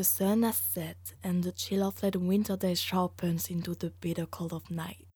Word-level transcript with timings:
The 0.00 0.04
sun 0.04 0.44
has 0.44 0.56
set, 0.56 1.12
and 1.22 1.44
the 1.44 1.52
chill 1.52 1.84
of 1.84 2.02
late 2.02 2.16
winter 2.16 2.56
day 2.56 2.74
sharpens 2.74 3.50
into 3.50 3.74
the 3.74 3.90
bitter 3.90 4.24
cold 4.24 4.54
of 4.54 4.70
night. 4.70 5.06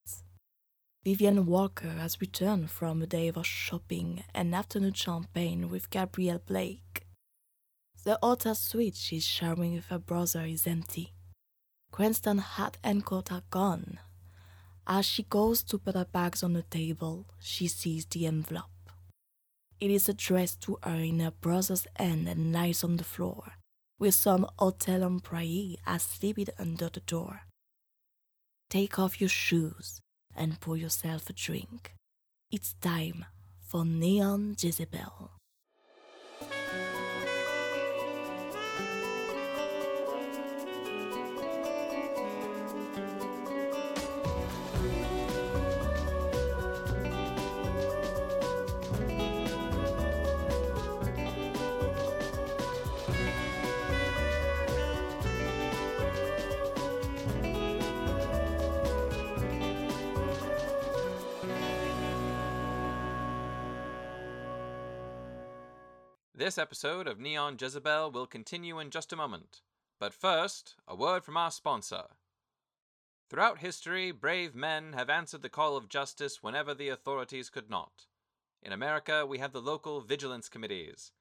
Vivian 1.03 1.47
Walker 1.47 1.89
has 1.89 2.21
returned 2.21 2.69
from 2.69 3.01
a 3.01 3.07
day 3.07 3.29
of 3.29 3.47
shopping 3.47 4.23
and 4.35 4.53
afternoon 4.53 4.93
champagne 4.93 5.71
with 5.71 5.89
Gabrielle 5.89 6.43
Blake. 6.45 7.07
The 8.03 8.19
hotel 8.21 8.53
suite 8.53 8.95
she's 8.95 9.25
sharing 9.25 9.73
with 9.73 9.87
her 9.87 9.97
brother 9.97 10.43
is 10.45 10.67
empty. 10.67 11.15
Cranston 11.91 12.37
hat 12.37 12.77
and 12.83 13.03
coat 13.03 13.31
are 13.31 13.41
gone. 13.49 13.97
As 14.85 15.07
she 15.07 15.23
goes 15.23 15.63
to 15.63 15.79
put 15.79 15.95
her 15.95 16.05
bags 16.05 16.43
on 16.43 16.53
the 16.53 16.61
table, 16.61 17.25
she 17.39 17.67
sees 17.67 18.05
the 18.05 18.27
envelope. 18.27 18.91
It 19.79 19.89
is 19.89 20.07
addressed 20.07 20.61
to 20.61 20.77
her 20.83 20.97
in 20.97 21.21
her 21.21 21.31
brother's 21.31 21.87
hand 21.95 22.29
and 22.29 22.53
lies 22.53 22.83
on 22.83 22.97
the 22.97 23.03
floor, 23.03 23.53
with 23.99 24.13
some 24.13 24.47
hotel 24.59 25.03
employee 25.03 25.77
asleep 25.87 26.49
under 26.59 26.89
the 26.89 26.99
door. 27.01 27.41
Take 28.69 28.99
off 28.99 29.21
your 29.21 29.29
shoes 29.29 30.01
and 30.35 30.59
pour 30.59 30.77
yourself 30.77 31.29
a 31.29 31.33
drink. 31.33 31.93
It's 32.51 32.73
time 32.81 33.25
for 33.59 33.85
Neon 33.85 34.55
Jezebel. 34.59 35.34
This 66.45 66.59
episode 66.59 67.07
of 67.07 67.19
Neon 67.19 67.57
Jezebel 67.59 68.11
will 68.11 68.27
continue 68.27 68.77
in 68.77 68.91
just 68.91 69.11
a 69.11 69.15
moment. 69.15 69.61
But 69.99 70.13
first, 70.13 70.75
a 70.87 70.95
word 70.95 71.25
from 71.25 71.37
our 71.37 71.49
sponsor. 71.49 72.03
Throughout 73.31 73.61
history, 73.61 74.11
brave 74.11 74.53
men 74.53 74.93
have 74.93 75.09
answered 75.09 75.41
the 75.41 75.49
call 75.49 75.75
of 75.75 75.89
justice 75.89 76.43
whenever 76.43 76.75
the 76.75 76.89
authorities 76.89 77.49
could 77.49 77.67
not. 77.67 78.05
In 78.61 78.71
America, 78.71 79.25
we 79.25 79.39
have 79.39 79.53
the 79.53 79.59
local 79.59 80.01
vigilance 80.01 80.47
committees. 80.47 81.11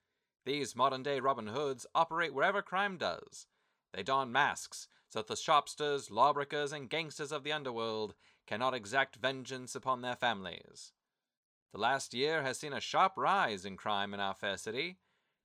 These 0.44 0.76
modern 0.76 1.02
day 1.02 1.20
Robin 1.20 1.46
Hoods 1.46 1.86
operate 1.94 2.34
wherever 2.34 2.60
crime 2.60 2.98
does. 2.98 3.46
They 3.94 4.02
don 4.02 4.30
masks 4.30 4.88
so 5.08 5.20
that 5.20 5.28
the 5.28 5.36
shopsters, 5.36 6.10
lawbreakers, 6.10 6.70
and 6.70 6.90
gangsters 6.90 7.32
of 7.32 7.44
the 7.44 7.52
underworld 7.52 8.14
cannot 8.46 8.74
exact 8.74 9.16
vengeance 9.16 9.74
upon 9.74 10.02
their 10.02 10.16
families. 10.16 10.92
The 11.72 11.80
last 11.80 12.12
year 12.12 12.42
has 12.42 12.58
seen 12.58 12.74
a 12.74 12.78
sharp 12.78 13.14
rise 13.16 13.64
in 13.64 13.78
crime 13.78 14.12
in 14.12 14.20
our 14.20 14.34
fair 14.34 14.58
city. 14.58 14.98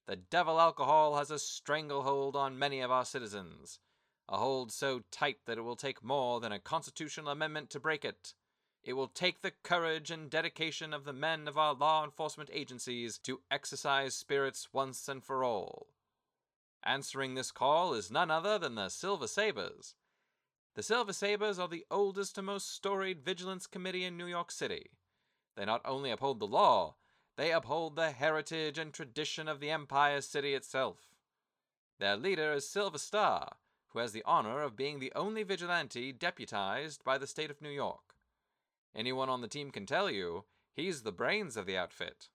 The 0.09 0.15
devil 0.15 0.59
alcohol 0.59 1.17
has 1.17 1.29
a 1.29 1.37
stranglehold 1.37 2.35
on 2.35 2.57
many 2.57 2.79
of 2.79 2.89
our 2.89 3.05
citizens, 3.05 3.77
a 4.27 4.37
hold 4.37 4.71
so 4.71 5.03
tight 5.11 5.45
that 5.45 5.59
it 5.59 5.61
will 5.61 5.75
take 5.75 6.03
more 6.03 6.39
than 6.39 6.51
a 6.51 6.57
constitutional 6.57 7.29
amendment 7.29 7.69
to 7.69 7.79
break 7.79 8.03
it. 8.03 8.33
It 8.83 8.93
will 8.93 9.09
take 9.09 9.43
the 9.43 9.53
courage 9.61 10.09
and 10.09 10.27
dedication 10.27 10.95
of 10.95 11.03
the 11.03 11.13
men 11.13 11.47
of 11.47 11.59
our 11.59 11.75
law 11.75 12.03
enforcement 12.03 12.49
agencies 12.51 13.19
to 13.19 13.41
exercise 13.51 14.15
spirits 14.15 14.69
once 14.73 15.07
and 15.07 15.23
for 15.23 15.43
all. 15.43 15.89
Answering 16.83 17.35
this 17.35 17.51
call 17.51 17.93
is 17.93 18.09
none 18.09 18.31
other 18.31 18.57
than 18.57 18.73
the 18.73 18.89
Silver 18.89 19.27
Sabres. 19.27 19.93
The 20.73 20.81
Silver 20.81 21.13
Sabres 21.13 21.59
are 21.59 21.67
the 21.67 21.85
oldest 21.91 22.35
and 22.39 22.47
most 22.47 22.73
storied 22.73 23.23
vigilance 23.23 23.67
committee 23.67 24.05
in 24.05 24.17
New 24.17 24.25
York 24.25 24.49
City. 24.49 24.89
They 25.55 25.65
not 25.65 25.81
only 25.85 26.09
uphold 26.09 26.39
the 26.39 26.47
law, 26.47 26.95
they 27.39 27.53
uphold 27.53 27.95
the 27.95 28.11
heritage 28.11 28.77
and 28.77 28.93
tradition 28.93 29.47
of 29.47 29.61
the 29.61 29.69
Empire 29.69 30.19
City 30.19 30.53
itself. 30.53 31.15
Their 31.97 32.17
leader 32.17 32.51
is 32.51 32.67
Silver 32.67 32.97
Star, 32.97 33.53
who 33.87 33.99
has 33.99 34.11
the 34.11 34.25
honor 34.25 34.61
of 34.61 34.75
being 34.75 34.99
the 34.99 35.13
only 35.15 35.43
vigilante 35.43 36.11
deputized 36.11 37.01
by 37.05 37.17
the 37.17 37.27
state 37.27 37.49
of 37.49 37.61
New 37.61 37.69
York. 37.69 38.15
Anyone 38.93 39.29
on 39.29 39.39
the 39.39 39.47
team 39.47 39.71
can 39.71 39.85
tell 39.85 40.11
you 40.11 40.43
he's 40.73 41.03
the 41.03 41.13
brains 41.13 41.55
of 41.55 41.65
the 41.65 41.77
outfit. 41.77 42.27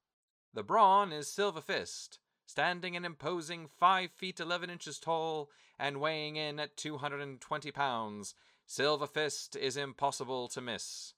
The 0.55 0.63
brawn 0.63 1.13
is 1.13 1.29
Silver 1.29 1.61
Fist, 1.61 2.19
standing 2.47 2.97
an 2.97 3.05
imposing 3.05 3.67
5 3.67 4.11
feet 4.11 4.41
11 4.41 4.71
inches 4.71 4.99
tall 4.99 5.51
and 5.79 6.01
weighing 6.01 6.37
in 6.37 6.59
at 6.59 6.79
220 6.79 7.71
pounds. 7.73 8.35
Silver 8.65 9.07
Fist 9.07 9.55
is 9.55 9.77
impossible 9.77 10.49
to 10.49 10.63
miss. 10.63 11.13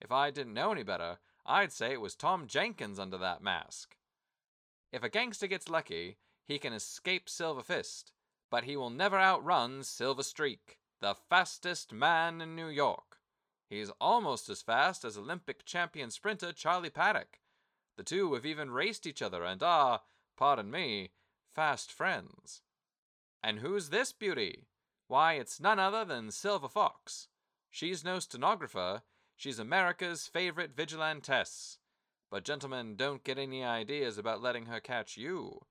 If 0.00 0.12
I 0.12 0.30
didn't 0.30 0.54
know 0.54 0.70
any 0.70 0.84
better, 0.84 1.18
I'd 1.44 1.72
say 1.72 1.92
it 1.92 2.00
was 2.00 2.14
Tom 2.14 2.46
Jenkins 2.46 2.98
under 2.98 3.18
that 3.18 3.42
mask. 3.42 3.96
If 4.92 5.02
a 5.02 5.08
gangster 5.08 5.46
gets 5.46 5.68
lucky, 5.68 6.18
he 6.46 6.58
can 6.58 6.72
escape 6.72 7.28
Silver 7.28 7.62
Fist, 7.62 8.12
but 8.50 8.64
he 8.64 8.76
will 8.76 8.90
never 8.90 9.18
outrun 9.18 9.82
Silver 9.82 10.22
Streak, 10.22 10.78
the 11.00 11.14
fastest 11.14 11.92
man 11.92 12.40
in 12.40 12.54
New 12.54 12.68
York. 12.68 13.18
He's 13.68 13.90
almost 14.00 14.48
as 14.50 14.60
fast 14.60 15.04
as 15.04 15.16
Olympic 15.16 15.64
champion 15.64 16.10
sprinter 16.10 16.52
Charlie 16.52 16.90
Paddock. 16.90 17.38
The 17.96 18.02
two 18.02 18.34
have 18.34 18.44
even 18.44 18.70
raced 18.70 19.06
each 19.06 19.22
other 19.22 19.44
and 19.44 19.62
are, 19.62 20.02
pardon 20.36 20.70
me, 20.70 21.12
fast 21.54 21.90
friends. 21.90 22.62
And 23.42 23.58
who's 23.58 23.88
this 23.88 24.12
beauty? 24.12 24.66
Why, 25.08 25.34
it's 25.34 25.60
none 25.60 25.78
other 25.78 26.04
than 26.04 26.30
Silver 26.30 26.68
Fox. 26.68 27.28
She's 27.70 28.04
no 28.04 28.18
stenographer, 28.18 29.02
She's 29.42 29.58
America's 29.58 30.28
favorite 30.28 30.76
vigilantess. 30.76 31.78
But, 32.30 32.44
gentlemen, 32.44 32.94
don't 32.94 33.24
get 33.24 33.38
any 33.38 33.64
ideas 33.64 34.16
about 34.16 34.40
letting 34.40 34.66
her 34.66 34.78
catch 34.78 35.16
you. 35.16 35.62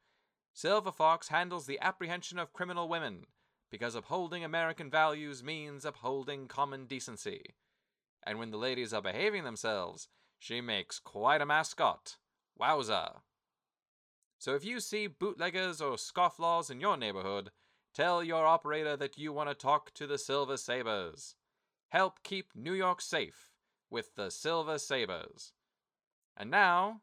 Silver 0.54 0.92
Fox 0.92 1.30
handles 1.30 1.68
the 1.68 1.80
apprehension 1.80 2.38
of 2.38 2.52
criminal 2.52 2.90
women, 2.90 3.28
because 3.70 3.96
upholding 3.96 4.44
American 4.44 4.90
values 4.92 5.42
means 5.42 5.86
upholding 5.86 6.50
common 6.50 6.86
decency. 6.86 7.56
And 8.24 8.38
when 8.38 8.52
the 8.52 8.58
ladies 8.58 8.92
are 8.94 9.02
behaving 9.02 9.46
themselves, 9.46 10.10
she 10.38 10.60
makes 10.60 11.00
quite 11.00 11.40
a 11.40 11.46
mascot. 11.46 12.18
Wowza! 12.60 13.22
So 14.38 14.54
if 14.54 14.66
you 14.66 14.81
see 14.81 15.08
bootleggers 15.08 15.80
or 15.80 15.96
scofflaws 15.96 16.70
in 16.70 16.81
your 16.81 16.98
neighborhood, 16.98 17.52
tell 17.94 18.22
your 18.22 18.46
operator 18.46 18.98
that 18.98 19.18
you 19.18 19.31
want 19.31 19.48
to 19.48 19.56
talk 19.56 19.94
to 19.94 20.08
the 20.08 20.18
Silver 20.18 20.58
Sabres. 20.58 21.38
Help 21.88 22.22
keep 22.24 22.50
New 22.54 22.74
York 22.74 23.00
safe 23.00 23.50
with 23.91 24.16
the 24.16 24.31
Silver 24.31 24.78
Sabres. 24.78 25.53
And 26.38 26.50
now, 26.50 27.02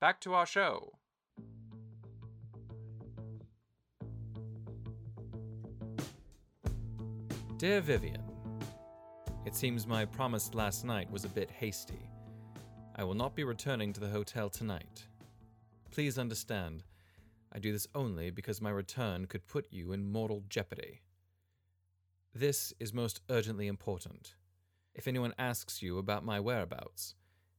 back 0.00 0.20
to 0.22 0.34
our 0.34 0.46
show. 0.46 0.94
Dear 7.58 7.82
Vivian, 7.82 8.24
It 9.44 9.54
seems 9.54 9.86
my 9.86 10.04
promise 10.04 10.54
last 10.54 10.84
night 10.84 11.10
was 11.10 11.24
a 11.24 11.28
bit 11.28 11.50
hasty. 11.50 12.08
I 12.96 13.04
will 13.04 13.14
not 13.14 13.34
be 13.34 13.44
returning 13.44 13.92
to 13.92 14.00
the 14.00 14.08
hotel 14.08 14.48
tonight. 14.48 15.06
Please 15.90 16.18
understand, 16.18 16.84
I 17.52 17.58
do 17.58 17.72
this 17.72 17.86
only 17.94 18.30
because 18.30 18.60
my 18.60 18.70
return 18.70 19.26
could 19.26 19.46
put 19.46 19.66
you 19.70 19.92
in 19.92 20.10
mortal 20.10 20.44
jeopardy. 20.48 21.02
This 22.34 22.72
is 22.78 22.94
most 22.94 23.20
urgently 23.28 23.66
important. 23.66 24.34
If 24.94 25.06
anyone 25.06 25.34
asks 25.38 25.82
you 25.82 25.98
about 25.98 26.24
my 26.24 26.40
whereabouts, 26.40 27.14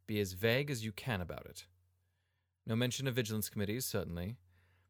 be 0.07 0.19
as 0.19 0.33
vague 0.33 0.69
as 0.69 0.83
you 0.83 0.91
can 0.91 1.21
about 1.21 1.45
it. 1.45 1.65
No 2.65 2.75
mention 2.75 3.07
of 3.07 3.15
vigilance 3.15 3.49
committees, 3.49 3.85
certainly. 3.85 4.37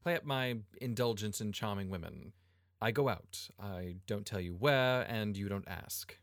Play 0.02 0.16
up 0.16 0.26
my 0.26 0.58
indulgence 0.82 1.40
in 1.42 1.52
charming 1.52 1.90
women. 1.90 2.34
I 2.82 2.92
go 2.92 3.08
out. 3.08 3.50
I 3.60 3.98
don't 4.08 4.26
tell 4.26 4.42
you 4.42 4.56
where, 4.56 5.04
and 5.04 5.38
you 5.38 5.48
don't 5.48 5.68
ask. 5.68 6.18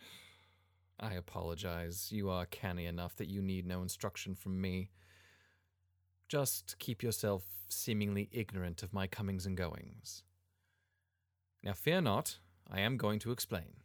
I 1.00 1.14
apologize. 1.14 2.10
You 2.10 2.30
are 2.30 2.46
canny 2.46 2.86
enough 2.86 3.16
that 3.16 3.28
you 3.28 3.42
need 3.42 3.66
no 3.66 3.82
instruction 3.82 4.34
from 4.34 4.60
me. 4.60 4.90
Just 6.28 6.76
keep 6.78 7.02
yourself 7.02 7.44
seemingly 7.68 8.28
ignorant 8.32 8.82
of 8.82 8.94
my 8.94 9.06
comings 9.06 9.44
and 9.44 9.56
goings. 9.56 10.22
Now, 11.62 11.74
fear 11.74 12.00
not, 12.00 12.38
I 12.70 12.80
am 12.80 12.96
going 12.96 13.18
to 13.20 13.30
explain. 13.30 13.82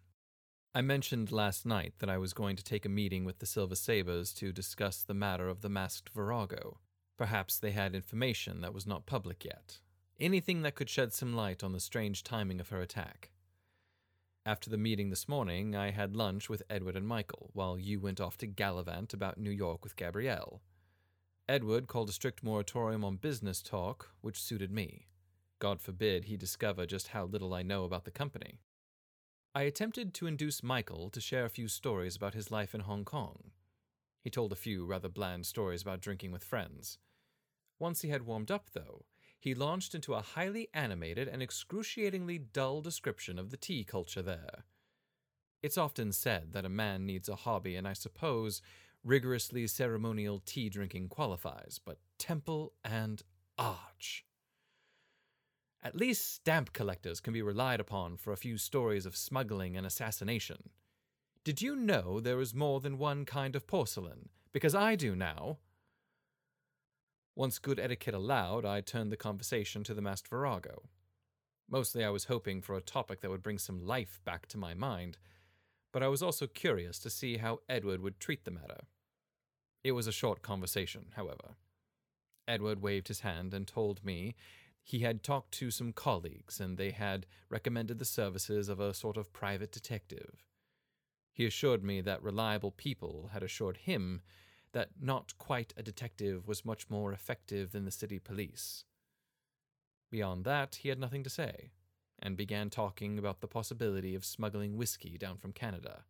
I 0.73 0.81
mentioned 0.81 1.33
last 1.33 1.65
night 1.65 1.95
that 1.99 2.09
I 2.09 2.17
was 2.17 2.31
going 2.31 2.55
to 2.55 2.63
take 2.63 2.85
a 2.85 2.89
meeting 2.89 3.25
with 3.25 3.39
the 3.39 3.45
Silver 3.45 3.75
Sabres 3.75 4.31
to 4.35 4.53
discuss 4.53 5.03
the 5.03 5.13
matter 5.13 5.49
of 5.49 5.59
the 5.59 5.67
masked 5.67 6.07
Virago. 6.07 6.77
Perhaps 7.17 7.59
they 7.59 7.71
had 7.71 7.93
information 7.93 8.61
that 8.61 8.73
was 8.73 8.87
not 8.87 9.05
public 9.05 9.43
yet. 9.43 9.79
Anything 10.17 10.61
that 10.61 10.75
could 10.75 10.89
shed 10.89 11.11
some 11.11 11.35
light 11.35 11.61
on 11.61 11.73
the 11.73 11.81
strange 11.81 12.23
timing 12.23 12.61
of 12.61 12.69
her 12.69 12.79
attack. 12.79 13.31
After 14.45 14.69
the 14.69 14.77
meeting 14.77 15.09
this 15.09 15.27
morning, 15.27 15.75
I 15.75 15.91
had 15.91 16.15
lunch 16.15 16.47
with 16.47 16.63
Edward 16.69 16.95
and 16.95 17.05
Michael, 17.05 17.49
while 17.51 17.77
you 17.77 17.99
went 17.99 18.21
off 18.21 18.37
to 18.37 18.47
gallivant 18.47 19.13
about 19.13 19.37
New 19.37 19.51
York 19.51 19.83
with 19.83 19.97
Gabrielle. 19.97 20.61
Edward 21.49 21.87
called 21.87 22.07
a 22.07 22.13
strict 22.13 22.43
moratorium 22.43 23.03
on 23.03 23.17
business 23.17 23.61
talk, 23.61 24.11
which 24.21 24.41
suited 24.41 24.71
me. 24.71 25.07
God 25.59 25.81
forbid 25.81 26.25
he 26.25 26.37
discover 26.37 26.85
just 26.85 27.09
how 27.09 27.25
little 27.25 27.53
I 27.53 27.61
know 27.61 27.83
about 27.83 28.05
the 28.05 28.09
company. 28.09 28.61
I 29.53 29.63
attempted 29.63 30.13
to 30.13 30.27
induce 30.27 30.63
Michael 30.63 31.09
to 31.09 31.19
share 31.19 31.43
a 31.43 31.49
few 31.49 31.67
stories 31.67 32.15
about 32.15 32.33
his 32.33 32.51
life 32.51 32.73
in 32.73 32.81
Hong 32.81 33.03
Kong. 33.03 33.51
He 34.23 34.29
told 34.29 34.53
a 34.53 34.55
few 34.55 34.85
rather 34.85 35.09
bland 35.09 35.45
stories 35.45 35.81
about 35.81 35.99
drinking 35.99 36.31
with 36.31 36.43
friends. 36.43 36.99
Once 37.77 38.01
he 38.01 38.09
had 38.09 38.25
warmed 38.25 38.49
up, 38.49 38.69
though, 38.71 39.03
he 39.41 39.53
launched 39.53 39.93
into 39.93 40.13
a 40.13 40.21
highly 40.21 40.69
animated 40.73 41.27
and 41.27 41.41
excruciatingly 41.41 42.37
dull 42.37 42.79
description 42.79 43.37
of 43.37 43.49
the 43.49 43.57
tea 43.57 43.83
culture 43.83 44.21
there. 44.21 44.63
It's 45.61 45.77
often 45.77 46.13
said 46.13 46.53
that 46.53 46.65
a 46.65 46.69
man 46.69 47.05
needs 47.05 47.27
a 47.27 47.35
hobby, 47.35 47.75
and 47.75 47.85
I 47.85 47.93
suppose 47.93 48.61
rigorously 49.03 49.67
ceremonial 49.67 50.41
tea 50.45 50.69
drinking 50.69 51.09
qualifies, 51.09 51.77
but 51.83 51.97
Temple 52.17 52.71
and 52.85 53.21
Arch. 53.57 54.23
At 55.83 55.95
least 55.95 56.35
stamp 56.35 56.73
collectors 56.73 57.19
can 57.19 57.33
be 57.33 57.41
relied 57.41 57.79
upon 57.79 58.17
for 58.17 58.31
a 58.31 58.37
few 58.37 58.57
stories 58.57 59.05
of 59.05 59.15
smuggling 59.15 59.75
and 59.75 59.85
assassination. 59.85 60.69
Did 61.43 61.61
you 61.61 61.75
know 61.75 62.19
there 62.19 62.39
is 62.39 62.53
more 62.53 62.79
than 62.79 62.99
one 62.99 63.25
kind 63.25 63.55
of 63.55 63.65
porcelain? 63.65 64.29
Because 64.53 64.75
I 64.75 64.95
do 64.95 65.15
now. 65.15 65.57
Once 67.35 67.57
good 67.57 67.79
etiquette 67.79 68.13
allowed, 68.13 68.65
I 68.65 68.81
turned 68.81 69.11
the 69.11 69.17
conversation 69.17 69.83
to 69.85 69.93
the 69.95 70.01
masked 70.01 70.27
virago. 70.27 70.83
Mostly 71.69 72.03
I 72.03 72.09
was 72.09 72.25
hoping 72.25 72.61
for 72.61 72.75
a 72.75 72.81
topic 72.81 73.21
that 73.21 73.31
would 73.31 73.41
bring 73.41 73.57
some 73.57 73.85
life 73.85 74.19
back 74.23 74.45
to 74.47 74.57
my 74.57 74.73
mind, 74.73 75.17
but 75.91 76.03
I 76.03 76.09
was 76.09 76.21
also 76.21 76.45
curious 76.45 76.99
to 76.99 77.09
see 77.09 77.37
how 77.37 77.61
Edward 77.67 78.01
would 78.01 78.19
treat 78.19 78.43
the 78.43 78.51
matter. 78.51 78.81
It 79.83 79.93
was 79.93 80.05
a 80.05 80.11
short 80.11 80.43
conversation, 80.43 81.07
however. 81.15 81.55
Edward 82.47 82.81
waved 82.81 83.07
his 83.07 83.21
hand 83.21 83.53
and 83.53 83.65
told 83.65 84.03
me 84.03 84.35
he 84.83 84.99
had 84.99 85.23
talked 85.23 85.51
to 85.53 85.71
some 85.71 85.93
colleagues 85.93 86.59
and 86.59 86.77
they 86.77 86.91
had 86.91 87.25
recommended 87.49 87.99
the 87.99 88.05
services 88.05 88.69
of 88.69 88.79
a 88.79 88.93
sort 88.93 89.17
of 89.17 89.33
private 89.33 89.71
detective. 89.71 90.45
He 91.33 91.45
assured 91.45 91.83
me 91.83 92.01
that 92.01 92.23
reliable 92.23 92.71
people 92.71 93.29
had 93.33 93.43
assured 93.43 93.77
him 93.77 94.21
that 94.73 94.89
not 94.99 95.37
quite 95.37 95.73
a 95.77 95.83
detective 95.83 96.47
was 96.47 96.65
much 96.65 96.89
more 96.89 97.11
effective 97.11 97.71
than 97.71 97.85
the 97.85 97.91
city 97.91 98.19
police. 98.19 98.85
Beyond 100.09 100.43
that, 100.45 100.75
he 100.75 100.89
had 100.89 100.99
nothing 100.99 101.23
to 101.23 101.29
say, 101.29 101.71
and 102.19 102.35
began 102.37 102.69
talking 102.69 103.17
about 103.17 103.41
the 103.41 103.47
possibility 103.47 104.15
of 104.15 104.25
smuggling 104.25 104.75
whiskey 104.75 105.17
down 105.17 105.37
from 105.37 105.53
Canada. 105.53 106.03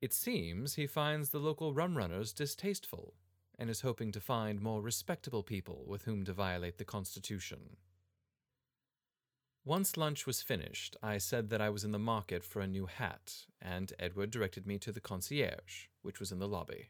It 0.00 0.12
seems 0.12 0.74
he 0.74 0.86
finds 0.86 1.30
the 1.30 1.38
local 1.38 1.74
rum 1.74 1.96
runners 1.96 2.32
distasteful, 2.32 3.14
and 3.60 3.68
is 3.68 3.82
hoping 3.82 4.10
to 4.10 4.20
find 4.20 4.62
more 4.62 4.80
respectable 4.80 5.42
people 5.42 5.84
with 5.86 6.04
whom 6.04 6.24
to 6.24 6.32
violate 6.32 6.78
the 6.78 6.84
Constitution. 6.84 7.76
Once 9.66 9.98
lunch 9.98 10.26
was 10.26 10.40
finished, 10.40 10.96
I 11.02 11.18
said 11.18 11.50
that 11.50 11.60
I 11.60 11.68
was 11.68 11.84
in 11.84 11.92
the 11.92 11.98
market 11.98 12.42
for 12.42 12.62
a 12.62 12.66
new 12.66 12.86
hat, 12.86 13.44
and 13.60 13.92
Edward 13.98 14.30
directed 14.30 14.66
me 14.66 14.78
to 14.78 14.92
the 14.92 15.00
concierge, 15.00 15.88
which 16.00 16.18
was 16.18 16.32
in 16.32 16.38
the 16.38 16.48
lobby. 16.48 16.88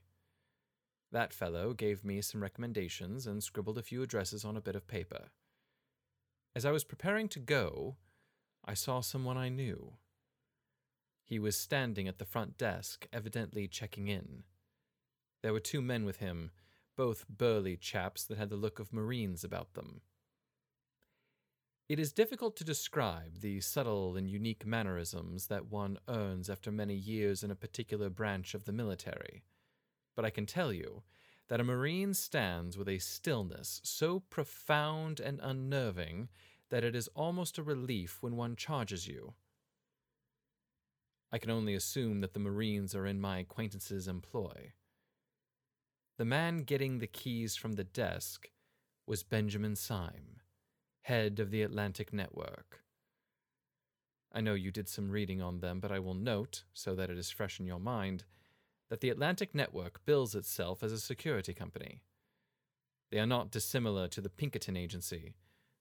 That 1.11 1.33
fellow 1.33 1.75
gave 1.75 2.05
me 2.05 2.23
some 2.23 2.41
recommendations 2.41 3.27
and 3.27 3.43
scribbled 3.43 3.77
a 3.77 3.83
few 3.83 4.01
addresses 4.05 4.45
on 4.45 4.57
a 4.57 4.61
bit 4.61 4.77
of 4.77 4.87
paper. 4.87 5.31
As 6.55 6.65
I 6.65 6.71
was 6.71 6.85
preparing 6.85 7.29
to 7.31 7.41
go, 7.41 7.97
I 8.65 8.75
saw 8.75 9.01
someone 9.01 9.37
I 9.37 9.49
knew. 9.49 9.95
He 11.25 11.41
was 11.41 11.57
standing 11.57 12.07
at 12.07 12.19
the 12.19 12.25
front 12.25 12.57
desk, 12.57 13.09
evidently 13.13 13.67
checking 13.67 14.07
in. 14.07 14.45
There 15.43 15.53
were 15.53 15.61
two 15.61 15.81
men 15.81 16.05
with 16.05 16.19
him, 16.19 16.51
both 16.97 17.29
burly 17.29 17.77
chaps 17.77 18.25
that 18.25 18.39
had 18.39 18.51
the 18.51 18.57
look 18.57 18.79
of 18.79 18.93
Marines 18.93 19.45
about 19.45 19.75
them. 19.75 20.03
It 21.89 21.99
is 21.99 22.13
difficult 22.13 22.57
to 22.57 22.65
describe 22.65 23.41
the 23.41 23.61
subtle 23.61 24.17
and 24.17 24.29
unique 24.29 24.65
mannerisms 24.65 25.49
that 25.49 25.71
one 25.71 25.99
earns 26.09 26.49
after 26.49 26.71
many 26.71 26.95
years 26.95 27.43
in 27.43 27.51
a 27.51 27.57
particular 27.57 28.11
branch 28.11 28.55
of 28.55 28.65
the 28.65 28.73
military 28.73 29.43
but 30.21 30.27
I 30.27 30.31
can 30.31 30.45
tell 30.45 30.71
you 30.71 31.03
that 31.49 31.61
a 31.61 31.65
Marine 31.65 32.15
stands 32.15 32.77
with 32.77 32.89
a 32.89 32.99
stillness 32.99 33.81
so 33.83 34.21
profound 34.21 35.19
and 35.19 35.41
unnerving 35.43 36.29
that 36.69 36.85
it 36.85 36.95
is 36.95 37.09
almost 37.15 37.57
a 37.57 37.63
relief 37.63 38.19
when 38.21 38.37
one 38.37 38.55
charges 38.55 39.09
you. 39.09 39.33
I 41.33 41.39
can 41.39 41.51
only 41.51 41.75
assume 41.75 42.21
that 42.21 42.35
the 42.35 42.41
Marines 42.41 42.95
are 42.95 43.07
in 43.07 43.19
my 43.21 43.39
acquaintance's 43.39 44.07
employ. 44.07 44.73
The 46.21 46.27
man 46.27 46.65
getting 46.65 46.99
the 46.99 47.07
keys 47.07 47.57
from 47.57 47.73
the 47.73 47.85
desk 47.85 48.51
was 49.07 49.23
Benjamin 49.23 49.75
Syme, 49.75 50.43
head 51.05 51.41
of 51.41 51.51
the 51.51 51.63
Atlantic 51.63 52.13
Network. 52.13 52.85
I 54.31 54.43
know 54.43 54.53
you 54.53 54.71
did 54.71 54.87
some 54.87 55.11
reading 55.11 55.41
on 55.41 55.61
them, 55.61 55.81
but 55.81 55.91
I 55.91 55.99
will 55.99 56.13
note, 56.13 56.65
so 56.75 56.95
that 56.95 57.09
it 57.09 57.17
is 57.17 57.31
fresh 57.31 57.59
in 57.59 57.65
your 57.65 57.81
mind, 57.81 58.25
that 58.91 59.01
the 59.01 59.09
Atlantic 59.09 59.55
Network 59.55 60.05
bills 60.05 60.35
itself 60.35 60.83
as 60.83 60.93
a 60.93 61.01
security 61.01 61.55
company. 61.55 62.03
They 63.11 63.19
are 63.19 63.25
not 63.25 63.51
dissimilar 63.51 64.07
to 64.09 64.21
the 64.21 64.29
Pinkerton 64.29 64.77
Agency, 64.77 65.37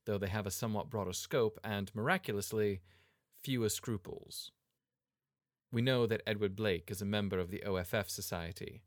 though 0.06 0.18
they 0.18 0.30
have 0.30 0.48
a 0.48 0.52
somewhat 0.52 0.90
broader 0.90 1.12
scope 1.12 1.60
and, 1.66 1.94
miraculously, 1.94 2.80
fewer 3.44 3.68
scruples. 3.68 4.54
We 5.70 5.82
know 5.82 6.06
that 6.06 6.24
Edward 6.26 6.56
Blake 6.56 6.90
is 6.90 7.02
a 7.02 7.06
member 7.06 7.40
of 7.40 7.52
the 7.52 7.66
OFF 7.66 8.10
Society, 8.10 8.84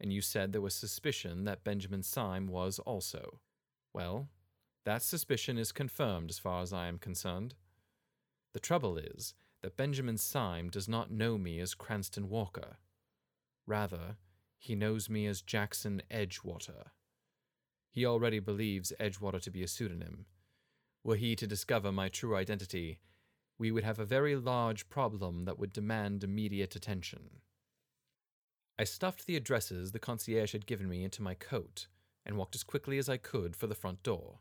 and 0.00 0.12
you 0.12 0.20
said 0.20 0.52
there 0.52 0.60
was 0.60 0.74
suspicion 0.74 1.44
that 1.44 1.64
Benjamin 1.64 2.02
Syme 2.02 2.46
was 2.46 2.78
also. 2.80 3.40
Well, 3.92 4.28
that 4.84 5.02
suspicion 5.02 5.58
is 5.58 5.72
confirmed 5.72 6.30
as 6.30 6.38
far 6.38 6.62
as 6.62 6.72
I 6.72 6.86
am 6.86 6.98
concerned. 6.98 7.54
The 8.52 8.60
trouble 8.60 8.98
is 8.98 9.34
that 9.62 9.76
Benjamin 9.76 10.18
Syme 10.18 10.70
does 10.70 10.88
not 10.88 11.10
know 11.10 11.38
me 11.38 11.60
as 11.60 11.74
Cranston 11.74 12.28
Walker. 12.28 12.76
Rather, 13.66 14.16
he 14.58 14.74
knows 14.74 15.10
me 15.10 15.26
as 15.26 15.42
Jackson 15.42 16.02
Edgewater. 16.10 16.90
He 17.90 18.04
already 18.06 18.38
believes 18.38 18.92
Edgewater 19.00 19.40
to 19.42 19.50
be 19.50 19.62
a 19.62 19.68
pseudonym. 19.68 20.26
Were 21.02 21.16
he 21.16 21.34
to 21.36 21.46
discover 21.46 21.90
my 21.90 22.08
true 22.08 22.36
identity, 22.36 22.98
we 23.58 23.70
would 23.70 23.84
have 23.84 23.98
a 23.98 24.04
very 24.04 24.36
large 24.36 24.88
problem 24.88 25.46
that 25.46 25.58
would 25.58 25.72
demand 25.72 26.22
immediate 26.22 26.76
attention. 26.76 27.40
I 28.78 28.84
stuffed 28.84 29.26
the 29.26 29.36
addresses 29.36 29.92
the 29.92 29.98
concierge 29.98 30.52
had 30.52 30.66
given 30.66 30.86
me 30.86 31.02
into 31.02 31.22
my 31.22 31.32
coat 31.32 31.86
and 32.26 32.36
walked 32.36 32.54
as 32.54 32.62
quickly 32.62 32.98
as 32.98 33.08
I 33.08 33.16
could 33.16 33.56
for 33.56 33.66
the 33.66 33.74
front 33.74 34.02
door. 34.02 34.40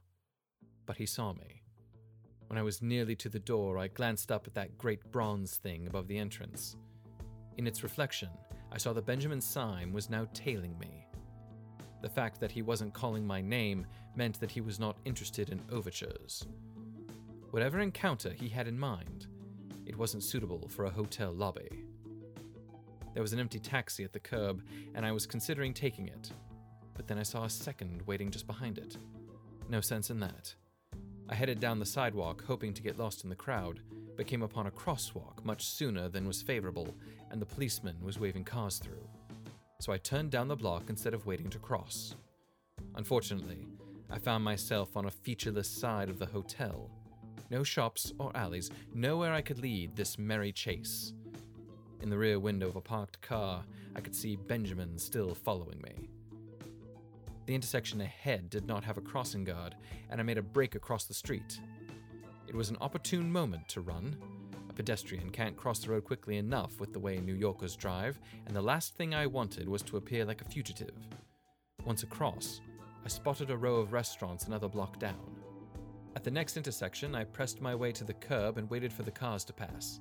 But 0.85 0.97
he 0.97 1.05
saw 1.05 1.31
me. 1.31 1.61
When 2.47 2.59
I 2.59 2.63
was 2.63 2.81
nearly 2.81 3.15
to 3.15 3.29
the 3.29 3.39
door, 3.39 3.77
I 3.77 3.87
glanced 3.87 4.33
up 4.33 4.45
at 4.45 4.53
that 4.55 4.77
great 4.77 5.09
bronze 5.11 5.55
thing 5.55 5.87
above 5.87 6.07
the 6.07 6.17
entrance. 6.17 6.75
In 7.57 7.65
its 7.65 7.81
reflection, 7.81 8.29
I 8.73 8.77
saw 8.77 8.91
that 8.93 9.05
Benjamin 9.05 9.39
Syme 9.39 9.93
was 9.93 10.09
now 10.09 10.27
tailing 10.33 10.77
me. 10.79 11.07
The 12.01 12.09
fact 12.09 12.41
that 12.41 12.51
he 12.51 12.61
wasn't 12.61 12.93
calling 12.93 13.25
my 13.25 13.39
name 13.39 13.87
meant 14.17 14.39
that 14.41 14.51
he 14.51 14.59
was 14.59 14.79
not 14.81 14.97
interested 15.05 15.49
in 15.49 15.61
overtures. 15.71 16.45
Whatever 17.51 17.79
encounter 17.79 18.31
he 18.33 18.49
had 18.49 18.67
in 18.67 18.77
mind, 18.77 19.27
it 19.85 19.97
wasn't 19.97 20.23
suitable 20.23 20.67
for 20.67 20.85
a 20.85 20.89
hotel 20.89 21.31
lobby. 21.31 21.84
There 23.15 23.21
was 23.23 23.31
an 23.31 23.39
empty 23.39 23.59
taxi 23.59 24.03
at 24.03 24.11
the 24.11 24.19
curb, 24.19 24.61
and 24.93 25.05
I 25.05 25.13
was 25.13 25.25
considering 25.25 25.73
taking 25.73 26.09
it, 26.09 26.31
but 26.93 27.07
then 27.07 27.17
I 27.17 27.23
saw 27.23 27.45
a 27.45 27.49
second 27.49 28.01
waiting 28.05 28.29
just 28.29 28.45
behind 28.45 28.77
it. 28.77 28.97
No 29.69 29.79
sense 29.79 30.09
in 30.09 30.19
that. 30.19 30.53
I 31.29 31.33
headed 31.33 31.61
down 31.61 31.79
the 31.79 31.85
sidewalk, 31.85 32.43
hoping 32.45 32.73
to 32.73 32.81
get 32.81 32.99
lost 32.99 33.23
in 33.23 33.29
the 33.29 33.35
crowd, 33.35 33.79
but 34.17 34.27
came 34.27 34.41
upon 34.41 34.67
a 34.67 34.71
crosswalk 34.71 35.45
much 35.45 35.65
sooner 35.65 36.09
than 36.09 36.27
was 36.27 36.41
favorable, 36.41 36.93
and 37.31 37.41
the 37.41 37.45
policeman 37.45 37.95
was 38.03 38.19
waving 38.19 38.43
cars 38.43 38.79
through. 38.79 39.07
So 39.79 39.93
I 39.93 39.97
turned 39.97 40.31
down 40.31 40.49
the 40.49 40.55
block 40.57 40.89
instead 40.89 41.13
of 41.13 41.25
waiting 41.25 41.49
to 41.51 41.59
cross. 41.59 42.15
Unfortunately, 42.95 43.65
I 44.09 44.19
found 44.19 44.43
myself 44.43 44.97
on 44.97 45.05
a 45.05 45.11
featureless 45.11 45.69
side 45.69 46.09
of 46.09 46.19
the 46.19 46.25
hotel. 46.25 46.91
No 47.49 47.63
shops 47.63 48.11
or 48.19 48.35
alleys, 48.35 48.71
nowhere 48.93 49.31
I 49.31 49.41
could 49.41 49.59
lead 49.59 49.95
this 49.95 50.19
merry 50.19 50.51
chase. 50.51 51.13
In 52.05 52.11
the 52.11 52.17
rear 52.19 52.39
window 52.39 52.67
of 52.67 52.75
a 52.75 52.81
parked 52.81 53.19
car, 53.23 53.63
I 53.95 53.99
could 53.99 54.13
see 54.13 54.35
Benjamin 54.35 54.99
still 54.99 55.33
following 55.33 55.81
me. 55.81 56.07
The 57.47 57.55
intersection 57.55 57.99
ahead 57.99 58.51
did 58.51 58.67
not 58.67 58.83
have 58.83 58.99
a 58.99 59.01
crossing 59.01 59.43
guard, 59.43 59.73
and 60.11 60.21
I 60.21 60.23
made 60.23 60.37
a 60.37 60.43
break 60.43 60.75
across 60.75 61.05
the 61.05 61.15
street. 61.15 61.59
It 62.47 62.53
was 62.53 62.69
an 62.69 62.77
opportune 62.79 63.31
moment 63.31 63.67
to 63.69 63.81
run. 63.81 64.15
A 64.69 64.73
pedestrian 64.73 65.31
can't 65.31 65.57
cross 65.57 65.79
the 65.79 65.89
road 65.89 66.03
quickly 66.03 66.37
enough 66.37 66.79
with 66.79 66.93
the 66.93 66.99
way 66.99 67.17
New 67.17 67.33
Yorkers 67.33 67.75
drive, 67.75 68.19
and 68.45 68.55
the 68.55 68.61
last 68.61 68.93
thing 68.93 69.15
I 69.15 69.25
wanted 69.25 69.67
was 69.67 69.81
to 69.81 69.97
appear 69.97 70.25
like 70.25 70.41
a 70.41 70.49
fugitive. 70.49 70.93
Once 71.85 72.03
across, 72.03 72.61
I 73.03 73.07
spotted 73.07 73.49
a 73.49 73.57
row 73.57 73.77
of 73.77 73.93
restaurants 73.93 74.45
another 74.45 74.69
block 74.69 74.99
down. 74.99 75.41
At 76.15 76.23
the 76.23 76.29
next 76.29 76.55
intersection, 76.55 77.15
I 77.15 77.23
pressed 77.23 77.63
my 77.63 77.73
way 77.73 77.91
to 77.93 78.03
the 78.03 78.13
curb 78.13 78.59
and 78.59 78.69
waited 78.69 78.93
for 78.93 79.01
the 79.01 79.09
cars 79.09 79.43
to 79.45 79.53
pass. 79.53 79.99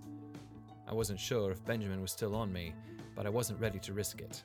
I 0.87 0.95
wasn't 0.95 1.21
sure 1.21 1.51
if 1.51 1.65
Benjamin 1.65 2.01
was 2.01 2.13
still 2.13 2.35
on 2.35 2.53
me, 2.53 2.75
but 3.15 3.27
I 3.27 3.31
wasn't 3.31 3.61
ready 3.61 3.79
to 3.81 3.93
risk 3.93 4.21
it. 4.21 4.43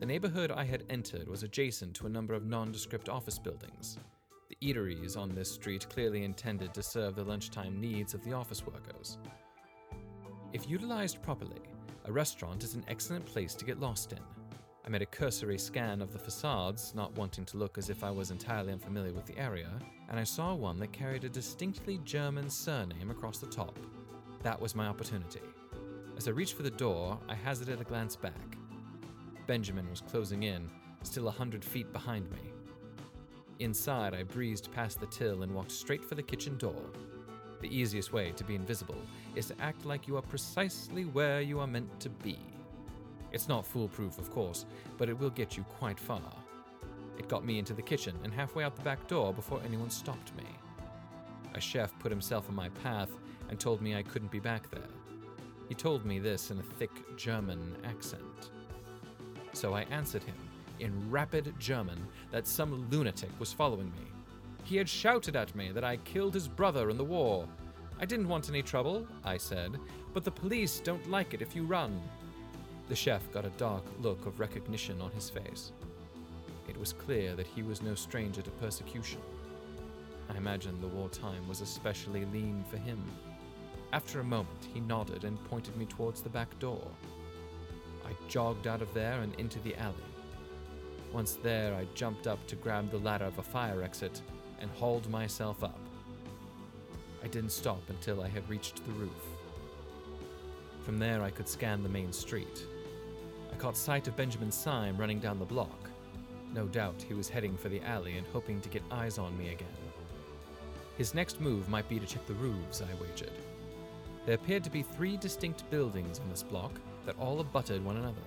The 0.00 0.06
neighborhood 0.06 0.50
I 0.50 0.64
had 0.64 0.84
entered 0.90 1.28
was 1.28 1.42
adjacent 1.42 1.94
to 1.94 2.06
a 2.06 2.10
number 2.10 2.34
of 2.34 2.44
nondescript 2.44 3.08
office 3.08 3.38
buildings. 3.38 3.98
The 4.50 4.56
eateries 4.60 5.16
on 5.16 5.34
this 5.34 5.50
street 5.50 5.88
clearly 5.88 6.24
intended 6.24 6.74
to 6.74 6.82
serve 6.82 7.16
the 7.16 7.24
lunchtime 7.24 7.80
needs 7.80 8.12
of 8.12 8.22
the 8.24 8.32
office 8.32 8.66
workers. 8.66 9.18
If 10.52 10.68
utilized 10.68 11.22
properly, 11.22 11.62
a 12.04 12.12
restaurant 12.12 12.62
is 12.62 12.74
an 12.74 12.84
excellent 12.86 13.24
place 13.24 13.54
to 13.54 13.64
get 13.64 13.80
lost 13.80 14.12
in. 14.12 14.18
I 14.84 14.90
made 14.90 15.00
a 15.00 15.06
cursory 15.06 15.58
scan 15.58 16.02
of 16.02 16.12
the 16.12 16.18
facades, 16.18 16.92
not 16.94 17.16
wanting 17.16 17.46
to 17.46 17.56
look 17.56 17.78
as 17.78 17.88
if 17.88 18.04
I 18.04 18.10
was 18.10 18.30
entirely 18.30 18.72
unfamiliar 18.72 19.14
with 19.14 19.24
the 19.24 19.38
area, 19.38 19.70
and 20.10 20.20
I 20.20 20.24
saw 20.24 20.54
one 20.54 20.78
that 20.80 20.92
carried 20.92 21.24
a 21.24 21.30
distinctly 21.30 21.98
German 22.04 22.50
surname 22.50 23.10
across 23.10 23.38
the 23.38 23.46
top. 23.46 23.78
That 24.44 24.60
was 24.60 24.74
my 24.74 24.88
opportunity. 24.88 25.40
As 26.18 26.28
I 26.28 26.32
reached 26.32 26.52
for 26.52 26.64
the 26.64 26.70
door, 26.70 27.18
I 27.30 27.34
hazarded 27.34 27.80
a 27.80 27.84
glance 27.84 28.14
back. 28.14 28.58
Benjamin 29.46 29.88
was 29.88 30.02
closing 30.02 30.42
in, 30.42 30.68
still 31.02 31.28
a 31.28 31.30
hundred 31.30 31.64
feet 31.64 31.90
behind 31.94 32.30
me. 32.30 32.52
Inside, 33.60 34.12
I 34.12 34.22
breezed 34.22 34.70
past 34.70 35.00
the 35.00 35.06
till 35.06 35.44
and 35.44 35.54
walked 35.54 35.72
straight 35.72 36.04
for 36.04 36.14
the 36.14 36.22
kitchen 36.22 36.58
door. 36.58 36.82
The 37.62 37.74
easiest 37.74 38.12
way 38.12 38.32
to 38.32 38.44
be 38.44 38.54
invisible 38.54 39.00
is 39.34 39.46
to 39.46 39.60
act 39.62 39.86
like 39.86 40.06
you 40.06 40.18
are 40.18 40.22
precisely 40.22 41.06
where 41.06 41.40
you 41.40 41.58
are 41.58 41.66
meant 41.66 41.98
to 42.00 42.10
be. 42.10 42.38
It's 43.32 43.48
not 43.48 43.66
foolproof, 43.66 44.18
of 44.18 44.30
course, 44.30 44.66
but 44.98 45.08
it 45.08 45.18
will 45.18 45.30
get 45.30 45.56
you 45.56 45.62
quite 45.62 45.98
far. 45.98 46.20
It 47.18 47.28
got 47.28 47.46
me 47.46 47.58
into 47.58 47.72
the 47.72 47.80
kitchen 47.80 48.18
and 48.22 48.30
halfway 48.30 48.62
out 48.62 48.76
the 48.76 48.82
back 48.82 49.08
door 49.08 49.32
before 49.32 49.62
anyone 49.64 49.88
stopped 49.88 50.36
me. 50.36 50.44
A 51.54 51.60
chef 51.60 51.98
put 51.98 52.12
himself 52.12 52.50
in 52.50 52.54
my 52.54 52.68
path 52.68 53.08
and 53.48 53.58
told 53.58 53.80
me 53.80 53.94
I 53.94 54.02
couldn't 54.02 54.30
be 54.30 54.40
back 54.40 54.70
there. 54.70 54.88
He 55.68 55.74
told 55.74 56.04
me 56.04 56.18
this 56.18 56.50
in 56.50 56.58
a 56.58 56.62
thick 56.62 56.90
German 57.16 57.76
accent. 57.84 58.50
So 59.52 59.74
I 59.74 59.82
answered 59.90 60.22
him 60.22 60.36
in 60.80 61.10
rapid 61.10 61.54
German 61.58 62.06
that 62.30 62.46
some 62.46 62.88
lunatic 62.90 63.30
was 63.38 63.52
following 63.52 63.92
me. 63.92 64.06
He 64.64 64.76
had 64.76 64.88
shouted 64.88 65.36
at 65.36 65.54
me 65.54 65.70
that 65.72 65.84
I 65.84 65.98
killed 65.98 66.34
his 66.34 66.48
brother 66.48 66.90
in 66.90 66.96
the 66.96 67.04
war. 67.04 67.46
I 68.00 68.06
didn't 68.06 68.28
want 68.28 68.48
any 68.48 68.62
trouble, 68.62 69.06
I 69.22 69.36
said, 69.36 69.78
but 70.12 70.24
the 70.24 70.30
police 70.30 70.80
don't 70.80 71.10
like 71.10 71.34
it 71.34 71.42
if 71.42 71.54
you 71.54 71.64
run. 71.64 72.00
The 72.88 72.96
chef 72.96 73.30
got 73.32 73.44
a 73.44 73.50
dark 73.50 73.84
look 74.00 74.26
of 74.26 74.40
recognition 74.40 75.00
on 75.00 75.10
his 75.12 75.30
face. 75.30 75.72
It 76.68 76.76
was 76.78 76.92
clear 76.92 77.34
that 77.36 77.46
he 77.46 77.62
was 77.62 77.82
no 77.82 77.94
stranger 77.94 78.42
to 78.42 78.50
persecution. 78.50 79.20
I 80.28 80.36
imagine 80.36 80.80
the 80.80 80.88
wartime 80.88 81.46
was 81.46 81.60
especially 81.60 82.24
lean 82.26 82.64
for 82.70 82.78
him. 82.78 83.02
After 83.94 84.18
a 84.18 84.24
moment, 84.24 84.66
he 84.74 84.80
nodded 84.80 85.22
and 85.22 85.42
pointed 85.44 85.76
me 85.76 85.86
towards 85.86 86.20
the 86.20 86.28
back 86.28 86.58
door. 86.58 86.84
I 88.04 88.10
jogged 88.26 88.66
out 88.66 88.82
of 88.82 88.92
there 88.92 89.20
and 89.20 89.32
into 89.36 89.60
the 89.60 89.76
alley. 89.76 89.94
Once 91.12 91.34
there, 91.34 91.72
I 91.76 91.86
jumped 91.94 92.26
up 92.26 92.44
to 92.48 92.56
grab 92.56 92.90
the 92.90 92.98
ladder 92.98 93.26
of 93.26 93.38
a 93.38 93.42
fire 93.42 93.84
exit 93.84 94.20
and 94.58 94.68
hauled 94.72 95.08
myself 95.08 95.62
up. 95.62 95.78
I 97.22 97.28
didn't 97.28 97.52
stop 97.52 97.88
until 97.88 98.20
I 98.20 98.26
had 98.26 98.50
reached 98.50 98.84
the 98.84 98.92
roof. 98.94 99.22
From 100.82 100.98
there, 100.98 101.22
I 101.22 101.30
could 101.30 101.48
scan 101.48 101.84
the 101.84 101.88
main 101.88 102.12
street. 102.12 102.66
I 103.52 103.56
caught 103.58 103.76
sight 103.76 104.08
of 104.08 104.16
Benjamin 104.16 104.50
Syme 104.50 104.96
running 104.96 105.20
down 105.20 105.38
the 105.38 105.44
block. 105.44 105.88
No 106.52 106.66
doubt 106.66 107.00
he 107.06 107.14
was 107.14 107.28
heading 107.28 107.56
for 107.56 107.68
the 107.68 107.80
alley 107.82 108.16
and 108.16 108.26
hoping 108.32 108.60
to 108.62 108.68
get 108.68 108.82
eyes 108.90 109.18
on 109.18 109.38
me 109.38 109.50
again. 109.50 109.68
His 110.98 111.14
next 111.14 111.40
move 111.40 111.68
might 111.68 111.88
be 111.88 112.00
to 112.00 112.06
check 112.06 112.26
the 112.26 112.34
roofs, 112.34 112.82
I 112.82 112.92
wagered. 113.00 113.30
There 114.26 114.34
appeared 114.34 114.64
to 114.64 114.70
be 114.70 114.82
three 114.82 115.16
distinct 115.16 115.68
buildings 115.70 116.18
on 116.18 116.30
this 116.30 116.42
block 116.42 116.72
that 117.04 117.18
all 117.18 117.40
abutted 117.40 117.84
one 117.84 117.98
another. 117.98 118.22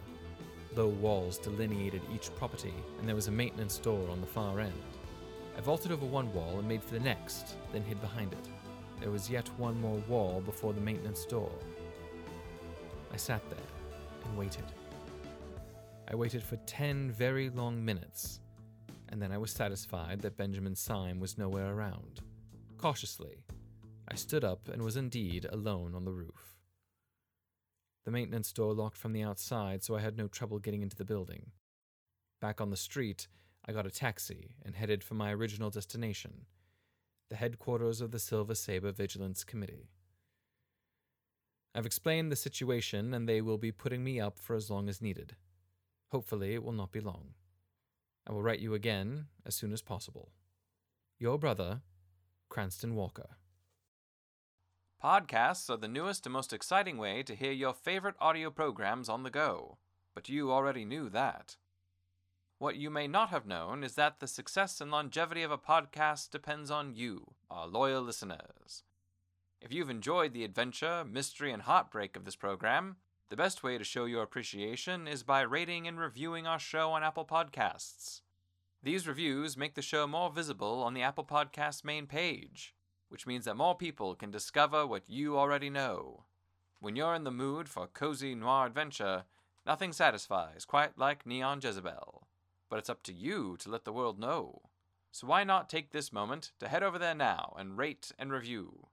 Low 0.75 0.89
walls 0.89 1.39
delineated 1.39 2.01
each 2.13 2.33
property, 2.35 2.73
and 2.99 3.07
there 3.07 3.15
was 3.15 3.27
a 3.27 3.31
maintenance 3.31 3.79
door 3.79 4.07
on 4.11 4.21
the 4.21 4.27
far 4.27 4.59
end. 4.59 4.73
I 5.57 5.61
vaulted 5.61 5.91
over 5.91 6.05
one 6.05 6.31
wall 6.33 6.59
and 6.59 6.67
made 6.67 6.83
for 6.83 6.93
the 6.93 6.99
next, 6.99 7.55
then 7.73 7.81
hid 7.81 7.99
behind 7.99 8.31
it. 8.31 8.47
There 8.99 9.09
was 9.09 9.29
yet 9.29 9.47
one 9.57 9.81
more 9.81 9.97
wall 10.07 10.41
before 10.45 10.73
the 10.73 10.81
maintenance 10.81 11.25
door. 11.25 11.51
I 13.11 13.17
sat 13.17 13.41
there 13.49 13.59
and 14.25 14.37
waited. 14.37 14.65
I 16.09 16.15
waited 16.15 16.43
for 16.43 16.57
ten 16.67 17.09
very 17.11 17.49
long 17.49 17.83
minutes, 17.83 18.39
and 19.09 19.19
then 19.19 19.31
I 19.31 19.39
was 19.39 19.49
satisfied 19.49 20.21
that 20.21 20.37
Benjamin 20.37 20.75
Syme 20.75 21.19
was 21.19 21.39
nowhere 21.39 21.73
around. 21.73 22.21
Cautiously, 22.77 23.37
I 24.09 24.15
stood 24.15 24.43
up 24.43 24.69
and 24.69 24.81
was 24.81 24.95
indeed 24.95 25.45
alone 25.51 25.93
on 25.93 26.05
the 26.05 26.13
roof. 26.13 26.55
The 28.05 28.11
maintenance 28.11 28.53
door 28.53 28.73
locked 28.73 28.97
from 28.97 29.11
the 29.11 29.23
outside, 29.23 29.83
so 29.83 29.95
I 29.95 29.99
had 29.99 30.17
no 30.17 30.27
trouble 30.27 30.59
getting 30.59 30.81
into 30.81 30.95
the 30.95 31.03
building. 31.03 31.51
Back 32.39 32.61
on 32.61 32.69
the 32.69 32.77
street, 32.77 33.27
I 33.65 33.73
got 33.73 33.85
a 33.85 33.91
taxi 33.91 34.55
and 34.63 34.75
headed 34.75 35.03
for 35.03 35.15
my 35.15 35.33
original 35.33 35.69
destination, 35.69 36.45
the 37.29 37.35
headquarters 37.35 37.99
of 37.99 38.11
the 38.11 38.19
Silver 38.19 38.55
Sabre 38.55 38.93
Vigilance 38.93 39.43
Committee. 39.43 39.89
I've 41.75 41.85
explained 41.85 42.31
the 42.31 42.37
situation, 42.37 43.13
and 43.13 43.27
they 43.27 43.41
will 43.41 43.57
be 43.57 43.73
putting 43.73 44.03
me 44.03 44.21
up 44.21 44.39
for 44.39 44.55
as 44.55 44.69
long 44.69 44.87
as 44.87 45.01
needed. 45.01 45.35
Hopefully, 46.11 46.53
it 46.53 46.63
will 46.63 46.71
not 46.71 46.93
be 46.93 47.01
long. 47.01 47.33
I 48.25 48.31
will 48.31 48.41
write 48.41 48.59
you 48.59 48.73
again 48.73 49.27
as 49.45 49.53
soon 49.55 49.73
as 49.73 49.81
possible. 49.81 50.31
Your 51.19 51.37
brother, 51.37 51.81
Cranston 52.49 52.95
Walker. 52.95 53.35
Podcasts 55.03 55.69
are 55.69 55.77
the 55.77 55.87
newest 55.87 56.25
and 56.25 56.33
most 56.33 56.51
exciting 56.51 56.97
way 56.97 57.21
to 57.21 57.35
hear 57.35 57.51
your 57.51 57.73
favorite 57.73 58.15
audio 58.19 58.49
programs 58.49 59.07
on 59.07 59.21
the 59.21 59.29
go, 59.29 59.77
but 60.15 60.27
you 60.27 60.51
already 60.51 60.85
knew 60.85 61.07
that. 61.09 61.55
What 62.57 62.77
you 62.77 62.89
may 62.89 63.07
not 63.07 63.29
have 63.29 63.45
known 63.45 63.83
is 63.83 63.93
that 63.93 64.19
the 64.19 64.25
success 64.25 64.81
and 64.81 64.89
longevity 64.89 65.43
of 65.43 65.51
a 65.51 65.57
podcast 65.57 66.31
depends 66.31 66.71
on 66.71 66.95
you, 66.95 67.35
our 67.51 67.67
loyal 67.67 68.01
listeners. 68.01 68.81
If 69.61 69.71
you've 69.71 69.91
enjoyed 69.91 70.33
the 70.33 70.43
adventure, 70.43 71.05
mystery, 71.05 71.51
and 71.51 71.61
heartbreak 71.61 72.17
of 72.17 72.25
this 72.25 72.35
program, 72.35 72.95
the 73.29 73.37
best 73.37 73.61
way 73.61 73.77
to 73.77 73.83
show 73.83 74.05
your 74.05 74.23
appreciation 74.23 75.07
is 75.07 75.21
by 75.21 75.41
rating 75.41 75.87
and 75.87 75.99
reviewing 75.99 76.47
our 76.47 76.57
show 76.57 76.89
on 76.89 77.03
Apple 77.03 77.25
Podcasts. 77.25 78.21
These 78.81 79.07
reviews 79.07 79.55
make 79.55 79.75
the 79.75 79.83
show 79.83 80.07
more 80.07 80.31
visible 80.31 80.81
on 80.81 80.95
the 80.95 81.03
Apple 81.03 81.25
Podcasts 81.25 81.85
main 81.85 82.07
page, 82.07 82.73
which 83.09 83.27
means 83.27 83.45
that 83.45 83.55
more 83.57 83.75
people 83.75 84.15
can 84.15 84.31
discover 84.31 84.85
what 84.85 85.03
you 85.07 85.37
already 85.37 85.69
know. 85.69 86.23
When 86.79 86.95
you're 86.95 87.15
in 87.15 87.23
the 87.23 87.31
mood 87.31 87.69
for 87.69 87.87
cozy 87.87 88.35
noir 88.35 88.65
adventure, 88.65 89.23
nothing 89.65 89.93
satisfies 89.93 90.65
quite 90.65 90.97
like 90.97 91.25
Neon 91.25 91.59
Jezebel. 91.61 92.27
But 92.69 92.79
it's 92.79 92.89
up 92.89 93.03
to 93.03 93.13
you 93.13 93.57
to 93.59 93.69
let 93.69 93.85
the 93.85 93.93
world 93.93 94.19
know. 94.19 94.61
So 95.11 95.25
why 95.25 95.43
not 95.43 95.69
take 95.69 95.91
this 95.91 96.13
moment 96.13 96.51
to 96.59 96.67
head 96.67 96.83
over 96.83 96.99
there 96.99 97.15
now 97.15 97.55
and 97.57 97.77
rate 97.77 98.11
and 98.19 98.31
review? 98.31 98.87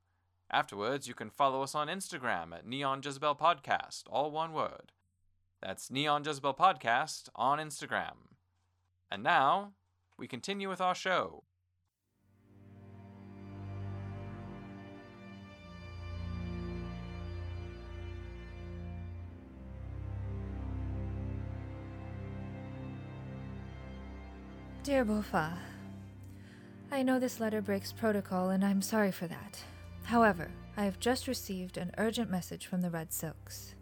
Afterwards, 0.51 1.09
you 1.09 1.15
can 1.15 1.31
follow 1.31 1.63
us 1.63 1.75
on 1.75 1.89
Instagram 1.89 2.55
at 2.55 2.67
Neon 2.67 3.01
Jezebel 3.05 3.35
Podcast, 3.35 4.05
all 4.09 4.31
one 4.31 4.53
word. 4.53 4.93
That's 5.61 5.91
Neon 5.91 6.25
Jezebel 6.25 6.55
Podcast 6.55 7.29
on 7.35 7.59
Instagram. 7.59 8.37
And 9.11 9.23
now, 9.23 9.73
we 10.17 10.29
continue 10.29 10.69
with 10.69 10.81
our 10.81 10.95
show. 10.95 11.45
Dear 24.85 25.07
Bofa, 25.07 25.51
I 26.93 27.03
know 27.03 27.19
this 27.19 27.41
letter 27.41 27.63
breaks 27.63 27.91
protocol 27.91 28.51
and 28.51 28.63
I'm 28.63 28.83
sorry 28.83 29.11
for 29.13 29.27
that. 29.27 29.59
However, 30.03 30.51
I 30.77 30.85
have 30.85 31.01
just 31.01 31.27
received 31.27 31.79
an 31.79 31.91
urgent 31.97 32.31
message 32.31 32.67
from 32.67 32.83
the 32.83 32.91
Red 32.91 33.11
Silks. 33.11 33.75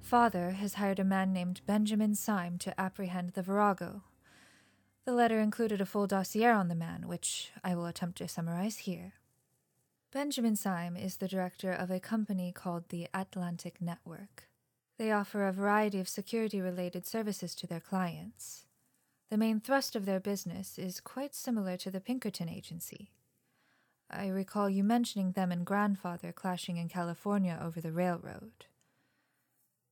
Father 0.00 0.50
has 0.52 0.74
hired 0.74 1.00
a 1.00 1.04
man 1.04 1.32
named 1.32 1.62
Benjamin 1.66 2.14
Syme 2.14 2.56
to 2.58 2.80
apprehend 2.80 3.30
the 3.30 3.42
Virago. 3.42 4.04
The 5.04 5.12
letter 5.12 5.40
included 5.40 5.80
a 5.80 5.86
full 5.86 6.06
dossier 6.06 6.50
on 6.50 6.68
the 6.68 6.76
man, 6.76 7.08
which 7.08 7.50
I 7.64 7.74
will 7.74 7.86
attempt 7.86 8.18
to 8.18 8.28
summarize 8.28 8.78
here. 8.78 9.14
Benjamin 10.12 10.54
Syme 10.54 10.96
is 10.96 11.16
the 11.16 11.26
director 11.26 11.72
of 11.72 11.90
a 11.90 11.98
company 11.98 12.52
called 12.52 12.90
the 12.90 13.08
Atlantic 13.12 13.80
Network. 13.80 14.44
They 14.98 15.10
offer 15.10 15.48
a 15.48 15.52
variety 15.52 15.98
of 15.98 16.08
security 16.08 16.60
related 16.60 17.08
services 17.08 17.56
to 17.56 17.66
their 17.66 17.80
clients. 17.80 18.66
The 19.30 19.36
main 19.36 19.60
thrust 19.60 19.94
of 19.94 20.06
their 20.06 20.20
business 20.20 20.78
is 20.78 21.00
quite 21.00 21.34
similar 21.34 21.76
to 21.78 21.90
the 21.90 22.00
Pinkerton 22.00 22.48
Agency. 22.48 23.10
I 24.10 24.28
recall 24.28 24.70
you 24.70 24.82
mentioning 24.82 25.32
them 25.32 25.52
and 25.52 25.66
grandfather 25.66 26.32
clashing 26.32 26.78
in 26.78 26.88
California 26.88 27.58
over 27.62 27.78
the 27.80 27.92
railroad. 27.92 28.66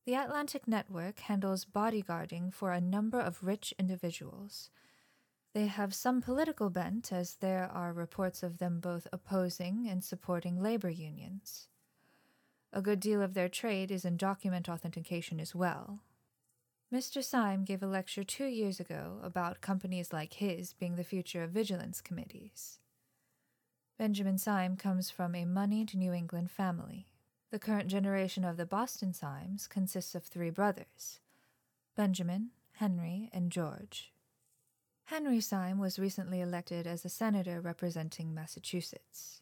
The 0.05 0.15
Atlantic 0.15 0.67
Network 0.67 1.19
handles 1.19 1.65
bodyguarding 1.65 2.51
for 2.51 2.71
a 2.71 2.81
number 2.81 3.19
of 3.19 3.43
rich 3.43 3.75
individuals. 3.77 4.71
They 5.53 5.67
have 5.67 5.93
some 5.93 6.21
political 6.21 6.71
bent, 6.71 7.11
as 7.11 7.35
there 7.35 7.69
are 7.71 7.93
reports 7.93 8.41
of 8.41 8.57
them 8.57 8.79
both 8.79 9.07
opposing 9.13 9.87
and 9.87 10.03
supporting 10.03 10.59
labor 10.59 10.89
unions. 10.89 11.67
A 12.73 12.81
good 12.81 12.99
deal 12.99 13.21
of 13.21 13.35
their 13.35 13.49
trade 13.49 13.91
is 13.91 14.03
in 14.03 14.17
document 14.17 14.67
authentication 14.67 15.39
as 15.39 15.53
well. 15.53 15.99
Mr. 16.93 17.21
Syme 17.21 17.65
gave 17.65 17.83
a 17.83 17.87
lecture 17.87 18.23
two 18.23 18.45
years 18.45 18.79
ago 18.79 19.19
about 19.21 19.59
companies 19.59 20.13
like 20.13 20.33
his 20.33 20.71
being 20.71 20.95
the 20.95 21.03
future 21.03 21.43
of 21.43 21.51
vigilance 21.51 21.99
committees. 21.99 22.79
Benjamin 23.97 24.37
Syme 24.37 24.77
comes 24.77 25.09
from 25.09 25.35
a 25.35 25.43
moneyed 25.43 25.93
New 25.95 26.13
England 26.13 26.49
family. 26.49 27.07
The 27.51 27.59
current 27.59 27.89
generation 27.89 28.45
of 28.45 28.55
the 28.55 28.65
Boston 28.65 29.13
Symes 29.13 29.67
consists 29.67 30.15
of 30.15 30.23
three 30.23 30.49
brothers 30.49 31.19
Benjamin, 31.95 32.51
Henry, 32.73 33.29
and 33.33 33.51
George. 33.51 34.13
Henry 35.05 35.41
Syme 35.41 35.79
was 35.79 35.99
recently 35.99 36.39
elected 36.39 36.87
as 36.87 37.03
a 37.03 37.09
senator 37.09 37.59
representing 37.59 38.33
Massachusetts. 38.33 39.41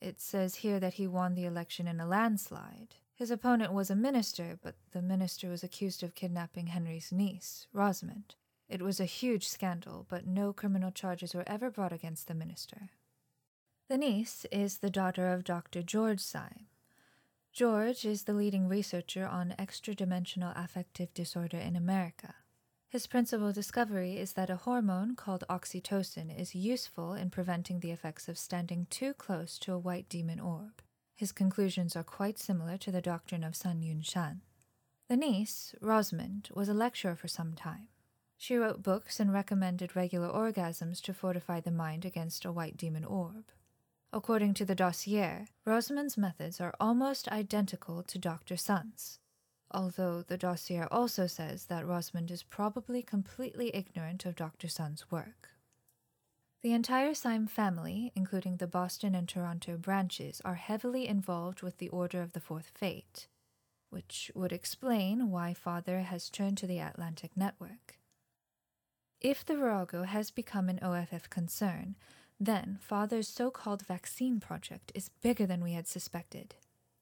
It 0.00 0.20
says 0.20 0.56
here 0.56 0.78
that 0.78 0.94
he 0.94 1.06
won 1.08 1.34
the 1.34 1.44
election 1.44 1.88
in 1.88 1.98
a 1.98 2.06
landslide. 2.06 2.96
His 3.22 3.30
opponent 3.30 3.72
was 3.72 3.88
a 3.88 3.94
minister, 3.94 4.58
but 4.60 4.74
the 4.90 5.00
minister 5.00 5.48
was 5.48 5.62
accused 5.62 6.02
of 6.02 6.16
kidnapping 6.16 6.66
Henry's 6.66 7.12
niece, 7.12 7.68
Rosamond. 7.72 8.34
It 8.68 8.82
was 8.82 8.98
a 8.98 9.04
huge 9.04 9.46
scandal, 9.46 10.06
but 10.08 10.26
no 10.26 10.52
criminal 10.52 10.90
charges 10.90 11.32
were 11.32 11.44
ever 11.46 11.70
brought 11.70 11.92
against 11.92 12.26
the 12.26 12.34
minister. 12.34 12.90
The 13.88 13.96
niece 13.96 14.44
is 14.50 14.78
the 14.78 14.90
daughter 14.90 15.32
of 15.32 15.44
Dr. 15.44 15.84
George 15.84 16.18
Syme. 16.18 16.66
George 17.52 18.04
is 18.04 18.24
the 18.24 18.34
leading 18.34 18.66
researcher 18.66 19.24
on 19.24 19.54
extra-dimensional 19.56 20.52
affective 20.56 21.14
disorder 21.14 21.58
in 21.58 21.76
America. 21.76 22.34
His 22.88 23.06
principal 23.06 23.52
discovery 23.52 24.16
is 24.16 24.32
that 24.32 24.50
a 24.50 24.56
hormone 24.56 25.14
called 25.14 25.44
oxytocin 25.48 26.36
is 26.36 26.56
useful 26.56 27.14
in 27.14 27.30
preventing 27.30 27.78
the 27.78 27.92
effects 27.92 28.28
of 28.28 28.36
standing 28.36 28.88
too 28.90 29.14
close 29.14 29.60
to 29.60 29.72
a 29.72 29.78
white 29.78 30.08
demon 30.08 30.40
orb. 30.40 30.82
His 31.22 31.30
conclusions 31.30 31.94
are 31.94 32.02
quite 32.02 32.36
similar 32.36 32.76
to 32.78 32.90
the 32.90 33.00
doctrine 33.00 33.44
of 33.44 33.54
Sun 33.54 33.84
Yun 33.84 34.02
Shan. 34.02 34.40
The 35.06 35.16
niece, 35.16 35.72
Rosamond, 35.80 36.48
was 36.52 36.68
a 36.68 36.74
lecturer 36.74 37.14
for 37.14 37.28
some 37.28 37.52
time. 37.52 37.86
She 38.36 38.56
wrote 38.56 38.82
books 38.82 39.20
and 39.20 39.32
recommended 39.32 39.94
regular 39.94 40.26
orgasms 40.28 41.00
to 41.02 41.14
fortify 41.14 41.60
the 41.60 41.70
mind 41.70 42.04
against 42.04 42.44
a 42.44 42.50
white 42.50 42.76
demon 42.76 43.04
orb. 43.04 43.44
According 44.12 44.54
to 44.54 44.64
the 44.64 44.74
dossier, 44.74 45.46
Rosamond's 45.64 46.18
methods 46.18 46.60
are 46.60 46.74
almost 46.80 47.28
identical 47.28 48.02
to 48.02 48.18
Dr. 48.18 48.56
Sun's 48.56 49.20
although 49.70 50.22
the 50.22 50.36
dossier 50.36 50.88
also 50.90 51.28
says 51.28 51.66
that 51.66 51.86
Rosamond 51.86 52.32
is 52.32 52.42
probably 52.42 53.00
completely 53.00 53.70
ignorant 53.76 54.26
of 54.26 54.34
Dr. 54.34 54.66
Sun's 54.66 55.08
work. 55.08 55.50
The 56.62 56.72
entire 56.72 57.12
Syme 57.12 57.48
family, 57.48 58.12
including 58.14 58.58
the 58.58 58.68
Boston 58.68 59.16
and 59.16 59.28
Toronto 59.28 59.76
branches, 59.76 60.40
are 60.44 60.54
heavily 60.54 61.08
involved 61.08 61.62
with 61.62 61.78
the 61.78 61.88
Order 61.88 62.22
of 62.22 62.34
the 62.34 62.40
Fourth 62.40 62.70
Fate, 62.72 63.26
which 63.90 64.30
would 64.36 64.52
explain 64.52 65.30
why 65.30 65.54
Father 65.54 66.02
has 66.02 66.30
turned 66.30 66.56
to 66.58 66.68
the 66.68 66.78
Atlantic 66.78 67.32
Network. 67.36 67.98
If 69.20 69.44
the 69.44 69.56
Virago 69.56 70.04
has 70.04 70.30
become 70.30 70.68
an 70.68 70.78
OFF 70.80 71.28
concern, 71.28 71.96
then 72.38 72.78
Father's 72.80 73.28
so 73.28 73.50
called 73.50 73.86
vaccine 73.86 74.38
project 74.38 74.92
is 74.94 75.10
bigger 75.20 75.46
than 75.46 75.64
we 75.64 75.72
had 75.72 75.88
suspected. 75.88 76.54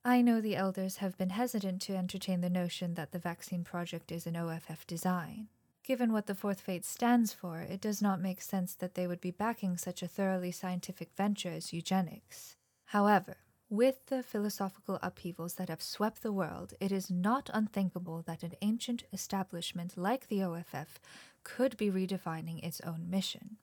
I 0.03 0.23
know 0.23 0.41
the 0.41 0.57
elders 0.57 0.97
have 0.97 1.19
been 1.19 1.31
hesitant 1.31 1.83
to 1.83 1.97
entertain 1.97 2.41
the 2.41 2.49
notion 2.49 2.95
that 2.95 3.13
the 3.13 3.19
vaccine 3.19 3.65
project 3.65 4.11
is 4.11 4.27
an 4.27 4.37
OFF 4.37 4.87
design. 4.87 5.49
Given 5.91 6.13
what 6.13 6.27
the 6.27 6.37
Fourth 6.37 6.61
Fate 6.61 6.85
stands 6.85 7.33
for, 7.33 7.63
it 7.63 7.81
does 7.81 8.01
not 8.01 8.21
make 8.21 8.41
sense 8.41 8.75
that 8.75 8.95
they 8.95 9.09
would 9.09 9.21
be 9.21 9.33
backing 9.33 9.77
such 9.77 10.05
a 10.05 10.07
thoroughly 10.07 10.53
scientific 10.53 11.11
venture 11.17 11.51
as 11.51 11.73
eugenics. 11.73 12.55
However, 12.85 13.39
with 13.69 14.07
the 14.07 14.23
philosophical 14.23 15.01
upheavals 15.03 15.55
that 15.55 15.69
have 15.69 15.83
swept 15.83 16.23
the 16.23 16.31
world, 16.31 16.75
it 16.79 16.93
is 16.93 17.11
not 17.11 17.51
unthinkable 17.53 18.23
that 18.23 18.45
an 18.45 18.53
ancient 18.63 19.03
establishment 19.13 19.99
like 19.99 20.29
the 20.29 20.45
OFF 20.45 21.01
could 21.43 21.77
be 21.77 21.91
redefining 21.91 22.63
its 22.63 22.81
own 22.83 23.11
mission. 23.11 23.57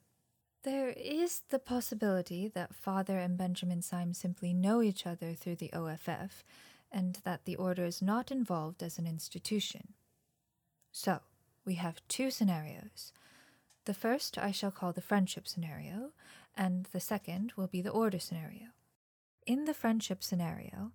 There 0.63 0.89
is 0.89 1.43
the 1.47 1.59
possibility 1.59 2.49
that 2.49 2.75
Father 2.75 3.19
and 3.19 3.37
Benjamin 3.37 3.81
Syme 3.81 4.13
simply 4.13 4.53
know 4.53 4.81
each 4.81 5.07
other 5.07 5.33
through 5.33 5.55
the 5.55 5.71
OFF, 5.71 6.43
and 6.91 7.19
that 7.23 7.45
the 7.45 7.55
Order 7.55 7.85
is 7.85 8.01
not 8.01 8.31
involved 8.31 8.83
as 8.83 8.99
an 8.99 9.07
institution. 9.07 9.93
So, 10.91 11.21
we 11.67 11.75
have 11.75 12.01
two 12.07 12.31
scenarios. 12.31 13.11
The 13.85 13.93
first 13.93 14.37
I 14.37 14.51
shall 14.51 14.71
call 14.71 14.93
the 14.93 15.01
friendship 15.01 15.47
scenario, 15.47 16.11
and 16.55 16.85
the 16.93 17.01
second 17.01 17.51
will 17.57 17.67
be 17.67 17.81
the 17.81 17.91
Order 17.91 18.19
scenario. 18.19 18.67
In 19.45 19.65
the 19.65 19.73
friendship 19.73 20.23
scenario, 20.23 20.93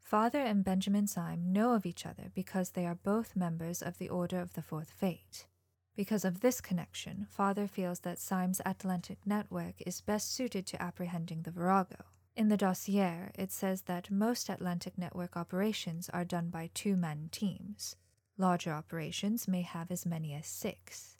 Father 0.00 0.40
and 0.40 0.64
Benjamin 0.64 1.06
Syme 1.06 1.52
know 1.52 1.74
of 1.74 1.84
each 1.84 2.06
other 2.06 2.30
because 2.34 2.70
they 2.70 2.86
are 2.86 2.94
both 2.94 3.36
members 3.36 3.82
of 3.82 3.98
the 3.98 4.08
Order 4.08 4.40
of 4.40 4.54
the 4.54 4.62
Fourth 4.62 4.90
Fate. 4.90 5.46
Because 5.94 6.24
of 6.24 6.40
this 6.40 6.60
connection, 6.60 7.26
Father 7.30 7.66
feels 7.66 8.00
that 8.00 8.18
Syme's 8.18 8.60
Atlantic 8.64 9.18
network 9.26 9.74
is 9.86 10.00
best 10.00 10.34
suited 10.34 10.66
to 10.66 10.82
apprehending 10.82 11.42
the 11.42 11.50
Virago. 11.50 12.04
In 12.34 12.48
the 12.48 12.56
dossier, 12.56 13.30
it 13.34 13.52
says 13.52 13.82
that 13.82 14.10
most 14.10 14.48
Atlantic 14.48 14.96
network 14.96 15.36
operations 15.36 16.08
are 16.10 16.24
done 16.24 16.48
by 16.48 16.70
two 16.72 16.96
man 16.96 17.28
teams. 17.32 17.96
Larger 18.38 18.72
operations 18.72 19.48
may 19.48 19.62
have 19.62 19.90
as 19.90 20.04
many 20.04 20.34
as 20.34 20.46
six. 20.46 21.16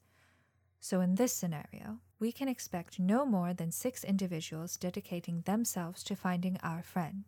So, 0.81 1.01
in 1.01 1.15
this 1.15 1.33
scenario, 1.33 2.01
we 2.19 2.31
can 2.31 2.49
expect 2.49 2.99
no 3.01 3.25
more 3.25 3.55
than 3.55 3.73
six 3.73 4.05
individuals 4.05 4.77
dedicating 4.77 5.41
themselves 5.41 6.03
to 6.05 6.15
finding 6.15 6.59
our 6.63 6.83
friend. 6.83 7.25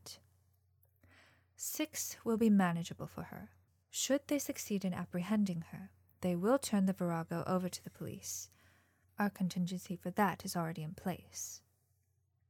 Six 1.56 2.16
will 2.22 2.36
be 2.36 2.50
manageable 2.50 3.06
for 3.06 3.24
her. 3.24 3.50
Should 3.90 4.28
they 4.28 4.38
succeed 4.38 4.84
in 4.84 4.94
apprehending 4.94 5.64
her, 5.72 5.90
they 6.20 6.36
will 6.36 6.58
turn 6.58 6.86
the 6.86 6.92
Virago 6.92 7.42
over 7.46 7.68
to 7.68 7.82
the 7.82 7.90
police. 7.90 8.50
Our 9.18 9.30
contingency 9.30 9.96
for 9.96 10.10
that 10.10 10.44
is 10.44 10.54
already 10.54 10.82
in 10.82 10.94
place. 10.94 11.62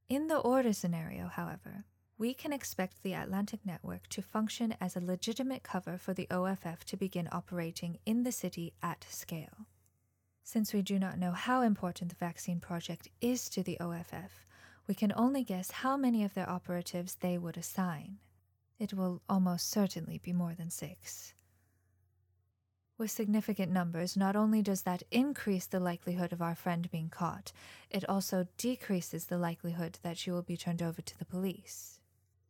In 0.08 0.26
the 0.26 0.38
order 0.38 0.72
scenario, 0.72 1.28
however, 1.28 1.84
we 2.18 2.34
can 2.34 2.52
expect 2.52 3.02
the 3.02 3.12
Atlantic 3.14 3.60
Network 3.64 4.08
to 4.08 4.20
function 4.20 4.74
as 4.80 4.96
a 4.96 5.00
legitimate 5.00 5.62
cover 5.62 5.96
for 5.96 6.12
the 6.12 6.26
OFF 6.30 6.84
to 6.86 6.96
begin 6.96 7.28
operating 7.30 7.98
in 8.04 8.24
the 8.24 8.32
city 8.32 8.74
at 8.82 9.06
scale. 9.08 9.66
Since 10.42 10.74
we 10.74 10.82
do 10.82 10.98
not 10.98 11.18
know 11.18 11.30
how 11.30 11.62
important 11.62 12.10
the 12.10 12.16
vaccine 12.16 12.58
project 12.58 13.08
is 13.20 13.48
to 13.50 13.62
the 13.62 13.78
OFF, 13.78 14.46
we 14.88 14.94
can 14.94 15.12
only 15.14 15.44
guess 15.44 15.70
how 15.70 15.96
many 15.96 16.24
of 16.24 16.34
their 16.34 16.50
operatives 16.50 17.14
they 17.16 17.38
would 17.38 17.56
assign. 17.56 18.18
It 18.80 18.94
will 18.94 19.22
almost 19.28 19.70
certainly 19.70 20.18
be 20.18 20.32
more 20.32 20.54
than 20.54 20.70
six. 20.70 21.34
With 22.96 23.12
significant 23.12 23.70
numbers, 23.70 24.16
not 24.16 24.34
only 24.34 24.60
does 24.60 24.82
that 24.82 25.04
increase 25.12 25.66
the 25.66 25.78
likelihood 25.78 26.32
of 26.32 26.42
our 26.42 26.56
friend 26.56 26.90
being 26.90 27.10
caught, 27.10 27.52
it 27.90 28.08
also 28.08 28.48
decreases 28.56 29.26
the 29.26 29.38
likelihood 29.38 30.00
that 30.02 30.18
she 30.18 30.32
will 30.32 30.42
be 30.42 30.56
turned 30.56 30.82
over 30.82 31.00
to 31.00 31.16
the 31.16 31.24
police. 31.24 32.00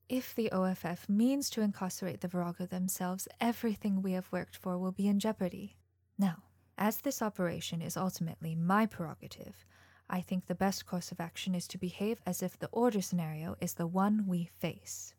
If 0.09 0.35
the 0.35 0.51
OFF 0.53 1.07
means 1.07 1.51
to 1.51 1.61
incarcerate 1.61 2.23
the 2.23 2.29
Virago 2.29 2.65
themselves, 2.65 3.29
everything 3.43 4.01
we 4.01 4.13
have 4.13 4.33
worked 4.33 4.57
for 4.57 4.79
will 4.79 4.93
be 4.93 5.07
in 5.07 5.21
jeopardy. 5.21 5.77
Now, 6.17 6.45
as 6.79 7.03
this 7.03 7.21
operation 7.21 7.83
is 7.83 7.95
ultimately 7.95 8.55
my 8.55 8.87
prerogative, 8.87 9.67
I 10.09 10.23
think 10.23 10.47
the 10.47 10.55
best 10.55 10.87
course 10.87 11.13
of 11.13 11.21
action 11.21 11.55
is 11.55 11.69
to 11.69 11.79
behave 11.79 12.23
as 12.25 12.43
if 12.43 12.59
the 12.59 12.71
order 12.73 13.03
scenario 13.03 13.57
is 13.61 13.75
the 13.75 13.87
one 13.87 14.27
we 14.27 14.49
face. 14.59 15.15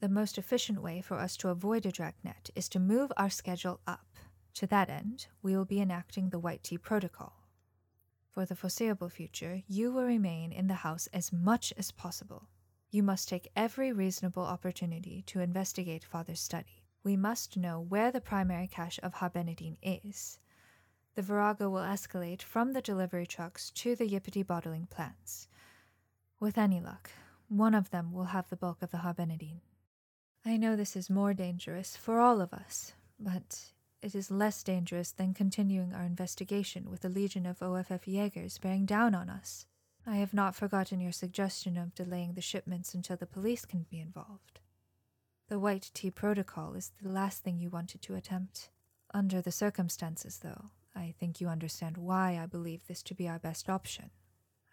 The 0.00 0.10
most 0.10 0.36
efficient 0.36 0.82
way 0.82 1.00
for 1.00 1.18
us 1.18 1.34
to 1.38 1.48
avoid 1.48 1.86
a 1.86 1.92
dragnet 1.92 2.50
is 2.54 2.68
to 2.70 2.78
move 2.78 3.10
our 3.16 3.30
schedule 3.30 3.80
up. 3.86 4.18
To 4.54 4.66
that 4.66 4.90
end, 4.90 5.28
we 5.42 5.56
will 5.56 5.64
be 5.64 5.80
enacting 5.80 6.28
the 6.28 6.38
White 6.38 6.62
Tea 6.62 6.76
Protocol. 6.76 7.32
For 8.28 8.44
the 8.44 8.56
foreseeable 8.56 9.08
future, 9.08 9.62
you 9.66 9.92
will 9.92 10.04
remain 10.04 10.52
in 10.52 10.66
the 10.66 10.74
house 10.74 11.08
as 11.14 11.32
much 11.32 11.72
as 11.78 11.90
possible. 11.90 12.48
You 12.94 13.02
must 13.02 13.28
take 13.28 13.50
every 13.56 13.90
reasonable 13.90 14.44
opportunity 14.44 15.24
to 15.26 15.40
investigate 15.40 16.04
Father's 16.04 16.38
study. 16.38 16.84
We 17.02 17.16
must 17.16 17.56
know 17.56 17.80
where 17.80 18.12
the 18.12 18.20
primary 18.20 18.68
cache 18.68 19.00
of 19.02 19.14
Harbenidine 19.14 19.78
is. 19.82 20.38
The 21.16 21.22
Virago 21.22 21.68
will 21.68 21.80
escalate 21.80 22.40
from 22.40 22.72
the 22.72 22.80
delivery 22.80 23.26
trucks 23.26 23.72
to 23.72 23.96
the 23.96 24.08
Yippity 24.08 24.46
bottling 24.46 24.86
plants. 24.86 25.48
With 26.38 26.56
any 26.56 26.80
luck, 26.80 27.10
one 27.48 27.74
of 27.74 27.90
them 27.90 28.12
will 28.12 28.26
have 28.26 28.48
the 28.48 28.54
bulk 28.54 28.80
of 28.80 28.92
the 28.92 28.98
Harbenidine. 28.98 29.62
I 30.46 30.56
know 30.56 30.76
this 30.76 30.94
is 30.94 31.10
more 31.10 31.34
dangerous 31.34 31.96
for 31.96 32.20
all 32.20 32.40
of 32.40 32.54
us, 32.54 32.92
but 33.18 33.72
it 34.02 34.14
is 34.14 34.30
less 34.30 34.62
dangerous 34.62 35.10
than 35.10 35.34
continuing 35.34 35.92
our 35.92 36.04
investigation 36.04 36.88
with 36.88 37.04
a 37.04 37.08
legion 37.08 37.44
of 37.44 37.60
OFF 37.60 38.06
Jaegers 38.06 38.58
bearing 38.58 38.86
down 38.86 39.16
on 39.16 39.28
us. 39.28 39.66
I 40.06 40.16
have 40.16 40.34
not 40.34 40.54
forgotten 40.54 41.00
your 41.00 41.12
suggestion 41.12 41.78
of 41.78 41.94
delaying 41.94 42.34
the 42.34 42.42
shipments 42.42 42.92
until 42.94 43.16
the 43.16 43.26
police 43.26 43.64
can 43.64 43.86
be 43.90 44.00
involved. 44.00 44.60
The 45.48 45.58
White 45.58 45.90
Tea 45.94 46.10
Protocol 46.10 46.74
is 46.74 46.92
the 47.02 47.08
last 47.08 47.42
thing 47.42 47.58
you 47.58 47.70
wanted 47.70 48.02
to 48.02 48.14
attempt. 48.14 48.70
Under 49.12 49.40
the 49.40 49.52
circumstances, 49.52 50.40
though, 50.42 50.70
I 50.94 51.14
think 51.18 51.40
you 51.40 51.48
understand 51.48 51.96
why 51.96 52.38
I 52.42 52.46
believe 52.46 52.86
this 52.86 53.02
to 53.04 53.14
be 53.14 53.28
our 53.28 53.38
best 53.38 53.68
option. 53.68 54.10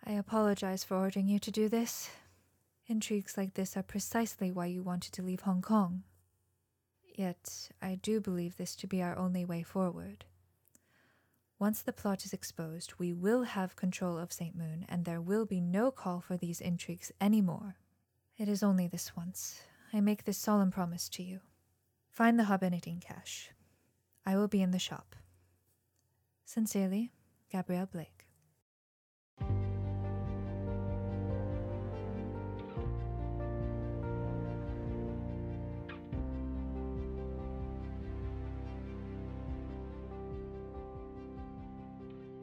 I 0.05 0.13
apologize 0.13 0.83
for 0.83 0.97
ordering 0.97 1.27
you 1.27 1.39
to 1.39 1.51
do 1.51 1.69
this. 1.69 2.09
Intrigues 2.87 3.37
like 3.37 3.53
this 3.53 3.77
are 3.77 3.83
precisely 3.83 4.51
why 4.51 4.65
you 4.65 4.83
wanted 4.83 5.13
to 5.13 5.21
leave 5.21 5.41
Hong 5.41 5.61
Kong. 5.61 6.03
Yet 7.15 7.69
I 7.81 7.95
do 7.95 8.19
believe 8.19 8.57
this 8.57 8.75
to 8.77 8.87
be 8.87 9.01
our 9.01 9.17
only 9.17 9.45
way 9.45 9.63
forward. 9.63 10.25
Once 11.61 11.83
the 11.83 11.93
plot 11.93 12.25
is 12.25 12.33
exposed, 12.33 12.93
we 12.97 13.13
will 13.13 13.43
have 13.43 13.75
control 13.75 14.17
of 14.17 14.33
St. 14.33 14.55
Moon, 14.55 14.83
and 14.89 15.05
there 15.05 15.21
will 15.21 15.45
be 15.45 15.61
no 15.61 15.91
call 15.91 16.19
for 16.19 16.35
these 16.35 16.59
intrigues 16.59 17.11
any 17.21 17.39
more. 17.39 17.75
It 18.35 18.49
is 18.49 18.63
only 18.63 18.87
this 18.87 19.15
once. 19.15 19.61
I 19.93 20.01
make 20.01 20.23
this 20.23 20.39
solemn 20.39 20.71
promise 20.71 21.07
to 21.09 21.21
you. 21.21 21.41
Find 22.09 22.39
the 22.39 22.45
Harbenidine 22.45 22.99
cache. 22.99 23.51
I 24.25 24.37
will 24.37 24.47
be 24.47 24.63
in 24.63 24.71
the 24.71 24.79
shop. 24.79 25.15
Sincerely, 26.45 27.11
Gabrielle 27.51 27.85
Blake. 27.85 28.20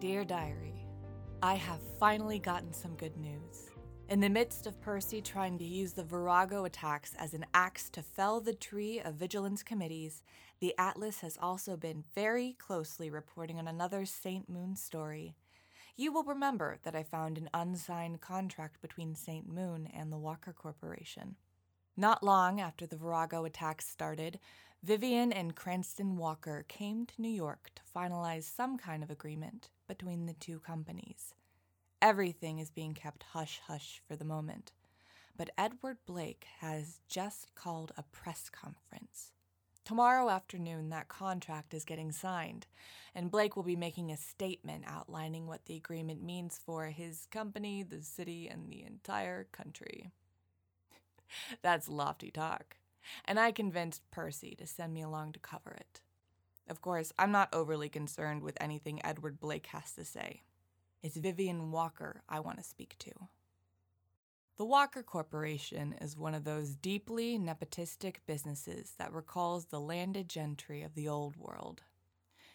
Dear 0.09 0.25
Diary, 0.25 0.87
I 1.43 1.57
have 1.57 1.81
finally 2.01 2.39
gotten 2.39 2.73
some 2.73 2.97
good 2.97 3.15
news. 3.19 3.69
In 4.09 4.21
the 4.21 4.31
midst 4.31 4.67
of 4.67 4.81
Percy 4.81 5.21
trying 5.21 5.59
to 5.59 5.67
use 5.67 5.93
the 5.93 6.03
Virago 6.03 6.65
attacks 6.65 7.13
as 7.19 7.35
an 7.35 7.45
axe 7.53 7.91
to 7.91 8.01
fell 8.01 8.41
the 8.41 8.55
tree 8.55 9.01
of 9.01 9.17
vigilance 9.17 9.63
committees, 9.63 10.23
the 10.61 10.75
Atlas 10.79 11.21
has 11.21 11.37
also 11.43 11.77
been 11.77 12.05
very 12.15 12.55
closely 12.55 13.11
reporting 13.11 13.59
on 13.59 13.69
another 13.69 14.07
St. 14.07 14.49
Moon 14.49 14.77
story. 14.77 15.35
You 15.95 16.11
will 16.11 16.25
remember 16.25 16.79
that 16.85 16.97
I 16.97 17.03
found 17.03 17.37
an 17.37 17.51
unsigned 17.53 18.23
contract 18.23 18.81
between 18.81 19.15
St. 19.15 19.47
Moon 19.47 19.91
and 19.93 20.11
the 20.11 20.17
Walker 20.17 20.55
Corporation. 20.55 21.37
Not 22.01 22.23
long 22.23 22.61
after 22.61 22.87
the 22.87 22.97
Virago 22.97 23.45
attacks 23.45 23.89
started, 23.89 24.39
Vivian 24.85 25.33
and 25.33 25.57
Cranston 25.57 26.17
Walker 26.17 26.65
came 26.69 27.07
to 27.07 27.21
New 27.21 27.29
York 27.29 27.73
to 27.75 27.83
finalize 27.93 28.45
some 28.45 28.79
kind 28.79 29.03
of 29.03 29.11
agreement 29.11 29.71
between 29.89 30.27
the 30.27 30.35
two 30.35 30.61
companies. 30.61 31.35
Everything 32.01 32.61
is 32.61 32.71
being 32.71 32.95
kept 32.95 33.25
hush 33.33 33.61
hush 33.67 34.01
for 34.07 34.15
the 34.15 34.25
moment. 34.25 34.71
But 35.37 35.51
Edward 35.59 35.97
Blake 36.07 36.47
has 36.61 37.01
just 37.09 37.53
called 37.57 37.91
a 37.97 38.05
press 38.05 38.49
conference. 38.49 39.33
Tomorrow 39.85 40.31
afternoon, 40.31 40.91
that 40.91 41.09
contract 41.09 41.75
is 41.75 41.85
getting 41.85 42.13
signed, 42.13 42.69
and 43.13 43.29
Blake 43.29 43.57
will 43.57 43.65
be 43.65 43.75
making 43.75 44.13
a 44.13 44.17
statement 44.17 44.85
outlining 44.87 45.49
what 45.49 45.65
the 45.65 45.75
agreement 45.75 46.23
means 46.23 46.61
for 46.65 46.85
his 46.87 47.27
company, 47.33 47.83
the 47.83 48.03
city, 48.03 48.47
and 48.47 48.71
the 48.71 48.85
entire 48.85 49.49
country. 49.51 50.13
That's 51.63 51.89
lofty 51.89 52.31
talk, 52.31 52.77
and 53.25 53.39
I 53.39 53.53
convinced 53.53 54.11
Percy 54.11 54.55
to 54.57 54.67
send 54.67 54.95
me 54.95 55.03
along 55.03 55.33
to 55.33 55.39
cover 55.39 55.73
it. 55.73 56.01
Of 56.69 56.83
course, 56.83 57.13
I'm 57.19 57.33
not 57.33 57.49
overly 57.53 57.89
concerned 57.89 58.43
with 58.43 58.59
anything 58.61 59.05
Edward 59.05 59.41
Blake 59.41 59.67
has 59.69 59.93
to 59.93 60.05
say. 60.05 60.43
It's 61.03 61.17
Vivian 61.17 61.71
Walker 61.71 62.23
I 62.29 62.41
want 62.41 62.59
to 62.59 62.65
speak 62.65 62.97
to. 62.99 63.13
The 64.59 64.65
Walker 64.65 65.05
Corporation 65.05 65.95
is 66.01 66.17
one 66.17 66.35
of 66.35 66.43
those 66.43 66.75
deeply 66.75 67.39
nepotistic 67.39 68.17
businesses 68.27 68.95
that 68.99 69.13
recalls 69.13 69.67
the 69.67 69.81
landed 69.81 70.29
gentry 70.29 70.83
of 70.83 70.95
the 70.95 71.09
old 71.09 71.37
world. 71.37 71.83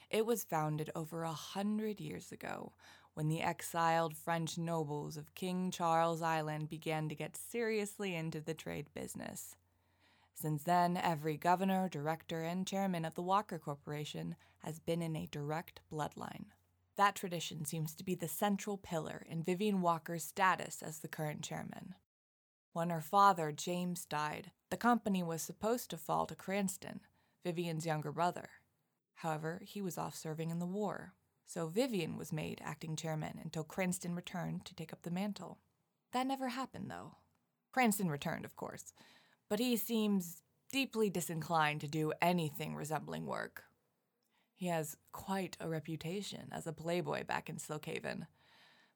It 0.10 0.26
was 0.26 0.44
founded 0.44 0.92
over 0.94 1.24
a 1.24 1.32
hundred 1.32 2.02
years 2.02 2.32
ago 2.32 2.74
when 3.14 3.28
the 3.28 3.42
exiled 3.42 4.16
French 4.16 4.58
nobles 4.58 5.18
of 5.18 5.36
King 5.36 5.70
Charles 5.72 6.22
Island 6.22 6.70
began 6.70 7.10
to 7.10 7.16
get 7.16 7.38
seriously 7.38 8.16
into 8.16 8.42
the 8.42 8.54
trade 8.54 8.88
business. 8.94 9.56
Since 10.34 10.64
then, 10.64 10.98
every 10.98 11.38
governor, 11.38 11.88
director, 11.88 12.42
and 12.42 12.66
chairman 12.66 13.06
of 13.06 13.14
the 13.14 13.22
Walker 13.22 13.60
Corporation 13.60 14.36
has 14.64 14.80
been 14.80 15.02
in 15.02 15.16
a 15.16 15.28
direct 15.28 15.82
bloodline. 15.92 16.46
That 16.96 17.16
tradition 17.16 17.66
seems 17.66 17.94
to 17.96 18.04
be 18.04 18.16
the 18.16 18.28
central 18.28 18.78
pillar 18.78 19.26
in 19.30 19.44
Vivian 19.44 19.82
Walker's 19.82 20.24
status 20.24 20.82
as 20.82 21.00
the 21.00 21.08
current 21.08 21.44
chairman. 21.44 21.96
When 22.72 22.90
her 22.90 23.02
father, 23.02 23.52
James, 23.52 24.06
died, 24.06 24.52
the 24.72 24.78
company 24.78 25.22
was 25.22 25.44
supposed 25.44 25.92
to 25.92 25.98
fall 25.98 26.26
to 26.26 26.36
Cranston, 26.36 27.02
Vivian's 27.44 27.86
younger 27.86 28.12
brother. 28.12 28.50
However, 29.16 29.62
he 29.64 29.82
was 29.82 29.98
off 29.98 30.16
serving 30.16 30.50
in 30.50 30.60
the 30.60 30.66
war, 30.66 31.14
so 31.46 31.68
Vivian 31.68 32.18
was 32.18 32.34
made 32.34 32.62
acting 32.64 32.96
chairman 32.96 33.40
until 33.44 33.64
Cranston 33.64 34.16
returned 34.16 34.66
to 34.66 34.76
take 34.76 34.94
up 34.94 35.04
the 35.04 35.12
mantle. 35.12 35.60
That 36.12 36.28
never 36.28 36.50
happened, 36.50 36.90
though. 36.90 37.16
Cranston 37.72 38.10
returned, 38.10 38.46
of 38.46 38.56
course, 38.56 38.94
but 39.50 39.60
he 39.60 39.78
seems 39.78 40.42
deeply 40.72 41.10
disinclined 41.10 41.82
to 41.82 41.88
do 41.88 42.14
anything 42.22 42.76
resembling 42.76 43.26
work. 43.26 43.64
He 44.56 44.68
has 44.68 44.98
quite 45.12 45.58
a 45.60 45.68
reputation 45.68 46.50
as 46.52 46.66
a 46.68 46.74
playboy 46.74 47.24
back 47.26 47.50
in 47.50 47.58
Silkhaven, 47.58 48.28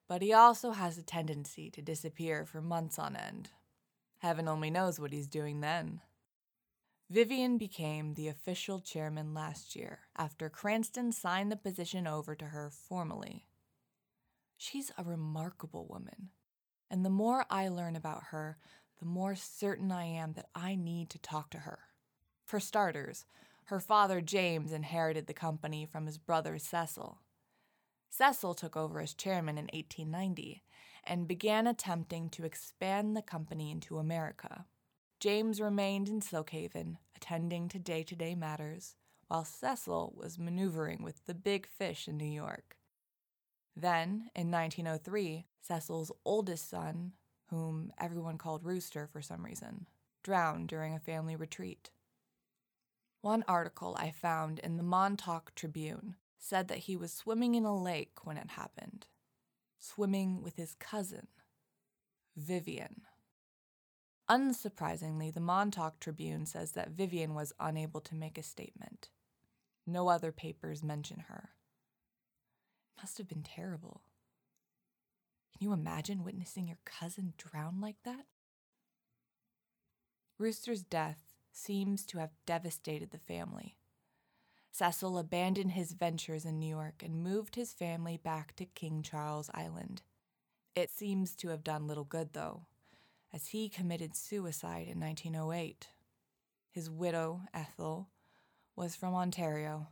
but 0.07 0.21
he 0.21 0.31
also 0.33 0.71
has 0.71 0.97
a 0.97 1.03
tendency 1.03 1.69
to 1.71 1.81
disappear 1.81 2.45
for 2.45 2.61
months 2.61 2.97
on 2.97 3.15
end. 3.15 3.49
Heaven 4.19 4.47
only 4.47 4.71
knows 4.71 4.99
what 4.99 5.11
he's 5.11 5.27
doing 5.27 5.61
then. 5.61 6.01
Vivian 7.09 7.57
became 7.57 8.13
the 8.13 8.27
official 8.27 8.81
chairman 8.81 9.33
last 9.33 9.77
year 9.77 9.99
after 10.17 10.49
Cranston 10.49 11.13
signed 11.13 11.49
the 11.49 11.55
position 11.55 12.05
over 12.05 12.35
to 12.35 12.45
her 12.47 12.69
formally. 12.69 13.45
She's 14.57 14.91
a 14.97 15.05
remarkable 15.05 15.87
woman, 15.89 16.31
and 16.91 17.05
the 17.05 17.09
more 17.09 17.45
I 17.49 17.69
learn 17.69 17.95
about 17.95 18.23
her, 18.31 18.57
the 18.99 19.05
more 19.05 19.35
certain 19.35 19.89
I 19.89 20.03
am 20.03 20.33
that 20.33 20.49
I 20.53 20.75
need 20.75 21.09
to 21.11 21.19
talk 21.19 21.49
to 21.51 21.59
her. 21.59 21.79
For 22.45 22.59
starters, 22.59 23.25
her 23.65 23.79
father 23.79 24.19
James 24.19 24.73
inherited 24.73 25.27
the 25.27 25.33
company 25.33 25.85
from 25.85 26.07
his 26.07 26.17
brother 26.17 26.57
Cecil. 26.59 27.19
Cecil 28.09 28.53
took 28.53 28.75
over 28.75 28.99
as 28.99 29.13
chairman 29.13 29.57
in 29.57 29.69
1890 29.73 30.61
and 31.05 31.25
began 31.25 31.67
attempting 31.67 32.29
to 32.31 32.43
expand 32.43 33.15
the 33.15 33.21
company 33.21 33.71
into 33.71 33.97
America. 33.97 34.65
James 35.19 35.59
remained 35.59 36.09
in 36.09 36.21
Silkhaven, 36.21 36.97
attending 37.15 37.67
to 37.69 37.79
day 37.79 38.03
to 38.03 38.15
day 38.15 38.35
matters, 38.35 38.95
while 39.27 39.43
Cecil 39.43 40.13
was 40.15 40.37
maneuvering 40.37 41.01
with 41.01 41.25
the 41.25 41.33
big 41.33 41.67
fish 41.67 42.07
in 42.07 42.17
New 42.17 42.25
York. 42.25 42.77
Then, 43.75 44.29
in 44.35 44.51
1903, 44.51 45.47
Cecil's 45.61 46.11
oldest 46.23 46.69
son, 46.69 47.13
whom 47.49 47.91
everyone 47.99 48.37
called 48.37 48.63
Rooster 48.63 49.07
for 49.07 49.21
some 49.21 49.43
reason, 49.43 49.87
drowned 50.23 50.67
during 50.67 50.93
a 50.93 50.99
family 50.99 51.35
retreat. 51.35 51.89
One 53.21 53.43
article 53.47 53.95
I 53.99 54.11
found 54.11 54.59
in 54.59 54.77
the 54.77 54.83
Montauk 54.83 55.53
Tribune 55.55 56.15
said 56.37 56.67
that 56.67 56.79
he 56.79 56.95
was 56.95 57.11
swimming 57.11 57.55
in 57.55 57.65
a 57.65 57.75
lake 57.75 58.23
when 58.23 58.37
it 58.37 58.51
happened, 58.51 59.07
swimming 59.79 60.43
with 60.43 60.57
his 60.57 60.75
cousin, 60.75 61.27
Vivian. 62.35 63.01
Unsurprisingly, 64.29 65.33
the 65.33 65.39
Montauk 65.39 65.99
Tribune 65.99 66.45
says 66.45 66.73
that 66.73 66.91
Vivian 66.91 67.33
was 67.33 67.53
unable 67.59 68.01
to 68.01 68.15
make 68.15 68.37
a 68.37 68.43
statement. 68.43 69.09
No 69.85 70.09
other 70.09 70.33
papers 70.33 70.83
mention 70.83 71.25
her. 71.29 71.51
It 72.97 73.01
must 73.01 73.17
have 73.17 73.27
been 73.29 73.43
terrible. 73.43 74.01
Can 75.53 75.65
you 75.65 75.73
imagine 75.73 76.23
witnessing 76.23 76.67
your 76.67 76.79
cousin 76.83 77.33
drown 77.37 77.79
like 77.79 77.95
that? 78.03 78.25
Rooster's 80.37 80.83
death 80.83 81.33
seems 81.51 82.05
to 82.07 82.19
have 82.19 82.31
devastated 82.45 83.11
the 83.11 83.17
family. 83.17 83.77
Cecil 84.71 85.17
abandoned 85.17 85.71
his 85.71 85.93
ventures 85.93 86.45
in 86.45 86.59
New 86.59 86.69
York 86.69 87.01
and 87.03 87.23
moved 87.23 87.55
his 87.55 87.73
family 87.73 88.17
back 88.17 88.55
to 88.57 88.65
King 88.65 89.01
Charles 89.01 89.49
Island. 89.53 90.03
It 90.75 90.91
seems 90.91 91.35
to 91.37 91.49
have 91.49 91.63
done 91.63 91.87
little 91.87 92.03
good, 92.03 92.33
though, 92.33 92.67
as 93.33 93.47
he 93.47 93.69
committed 93.69 94.15
suicide 94.15 94.87
in 94.87 94.99
1908. 94.99 95.87
His 96.71 96.89
widow, 96.89 97.41
Ethel, 97.53 98.09
was 98.75 98.95
from 98.95 99.15
Ontario, 99.15 99.87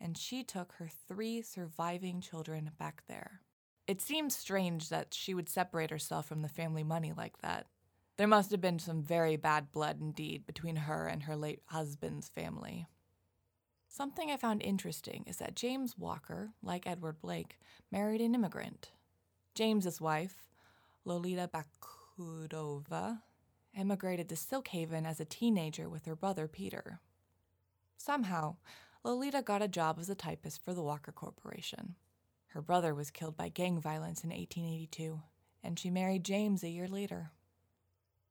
and 0.00 0.16
she 0.16 0.42
took 0.42 0.72
her 0.72 0.88
three 1.08 1.42
surviving 1.42 2.20
children 2.20 2.70
back 2.78 3.02
there. 3.08 3.42
It 3.86 4.00
seems 4.00 4.34
strange 4.34 4.88
that 4.88 5.14
she 5.14 5.34
would 5.34 5.48
separate 5.48 5.90
herself 5.90 6.26
from 6.26 6.42
the 6.42 6.48
family 6.48 6.82
money 6.82 7.12
like 7.16 7.38
that. 7.42 7.66
There 8.16 8.26
must 8.26 8.50
have 8.50 8.60
been 8.60 8.78
some 8.78 9.02
very 9.02 9.36
bad 9.36 9.70
blood 9.70 10.00
indeed 10.00 10.46
between 10.46 10.76
her 10.76 11.06
and 11.06 11.24
her 11.24 11.36
late 11.36 11.60
husband's 11.66 12.28
family. 12.28 12.86
Something 13.88 14.30
I 14.30 14.36
found 14.36 14.62
interesting 14.62 15.24
is 15.26 15.36
that 15.36 15.54
James 15.54 15.96
Walker, 15.96 16.50
like 16.62 16.86
Edward 16.86 17.20
Blake, 17.20 17.58
married 17.92 18.20
an 18.20 18.34
immigrant. 18.34 18.90
James's 19.54 20.00
wife, 20.00 20.48
Lolita 21.04 21.48
Bakudova, 22.18 22.92
uh, 22.92 23.14
immigrated 23.74 24.28
to 24.28 24.34
Silkhaven 24.34 25.06
as 25.06 25.20
a 25.20 25.24
teenager 25.24 25.88
with 25.88 26.06
her 26.06 26.16
brother 26.16 26.48
Peter. 26.48 27.00
Somehow, 27.96 28.56
Lolita 29.04 29.42
got 29.42 29.62
a 29.62 29.68
job 29.68 29.98
as 29.98 30.08
a 30.08 30.14
typist 30.14 30.64
for 30.64 30.74
the 30.74 30.82
Walker 30.82 31.12
Corporation. 31.12 31.94
Her 32.48 32.62
brother 32.62 32.94
was 32.94 33.10
killed 33.10 33.36
by 33.36 33.48
gang 33.48 33.80
violence 33.80 34.24
in 34.24 34.30
1882, 34.30 35.20
and 35.62 35.78
she 35.78 35.90
married 35.90 36.24
James 36.24 36.62
a 36.62 36.68
year 36.68 36.88
later. 36.88 37.32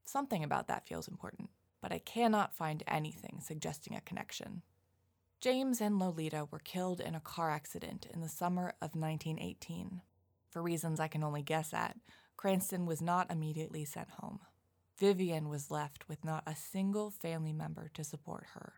Something 0.04 0.44
about 0.44 0.68
that 0.68 0.88
feels 0.88 1.08
important. 1.08 1.50
but 1.82 1.92
I 1.94 2.00
cannot 2.00 2.56
find 2.56 2.82
anything 2.88 3.40
suggesting 3.44 3.96
a 3.96 4.02
connection. 4.02 4.64
James 5.40 5.80
and 5.80 6.00
Lolita 6.00 6.48
were 6.50 6.58
killed 6.58 7.00
in 7.00 7.14
a 7.14 7.20
car 7.20 7.52
accident 7.52 8.08
in 8.12 8.22
the 8.22 8.28
summer 8.28 8.70
of 8.82 8.96
1918. 8.96 10.02
For 10.50 10.64
reasons 10.64 11.00
I 11.00 11.08
can 11.08 11.24
only 11.24 11.44
guess 11.44 11.76
at, 11.76 11.96
Cranston 12.38 12.86
was 12.86 13.02
not 13.02 13.32
immediately 13.32 13.86
sent 13.86 14.10
home. 14.20 14.40
Vivian 14.98 15.50
was 15.50 15.72
left 15.72 16.08
with 16.08 16.24
not 16.24 16.44
a 16.46 16.56
single 16.56 17.10
family 17.10 17.54
member 17.54 17.90
to 17.94 18.04
support 18.04 18.46
her. 18.54 18.76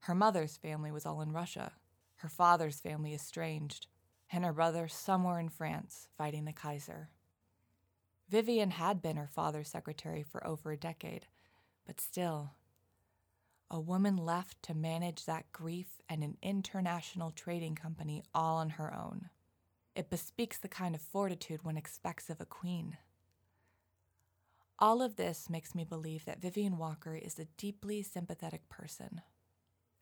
Her 0.00 0.14
mother's 0.14 0.56
family 0.56 0.90
was 0.90 1.06
all 1.06 1.20
in 1.20 1.32
Russia, 1.32 1.72
her 2.16 2.28
father's 2.28 2.80
family 2.80 3.14
estranged, 3.14 3.86
and 4.32 4.44
her 4.44 4.52
brother 4.52 4.88
somewhere 4.88 5.38
in 5.38 5.48
France 5.48 6.08
fighting 6.16 6.44
the 6.44 6.52
Kaiser. 6.52 7.10
Vivian 8.28 8.70
had 8.70 9.02
been 9.02 9.16
her 9.16 9.26
father's 9.26 9.68
secretary 9.68 10.22
for 10.22 10.46
over 10.46 10.70
a 10.70 10.76
decade, 10.76 11.26
but 11.86 12.00
still, 12.00 12.52
a 13.70 13.80
woman 13.80 14.16
left 14.16 14.62
to 14.62 14.74
manage 14.74 15.24
that 15.24 15.52
grief 15.52 16.00
and 16.08 16.22
an 16.22 16.36
international 16.42 17.30
trading 17.30 17.74
company 17.74 18.22
all 18.34 18.56
on 18.56 18.70
her 18.70 18.92
own. 18.94 19.30
It 19.94 20.10
bespeaks 20.10 20.58
the 20.58 20.68
kind 20.68 20.94
of 20.94 21.00
fortitude 21.00 21.64
one 21.64 21.76
expects 21.76 22.30
of 22.30 22.40
a 22.40 22.46
queen. 22.46 22.96
All 24.78 25.02
of 25.02 25.16
this 25.16 25.50
makes 25.50 25.74
me 25.74 25.84
believe 25.84 26.24
that 26.24 26.40
Vivian 26.40 26.78
Walker 26.78 27.14
is 27.14 27.38
a 27.38 27.48
deeply 27.56 28.02
sympathetic 28.02 28.68
person. 28.68 29.20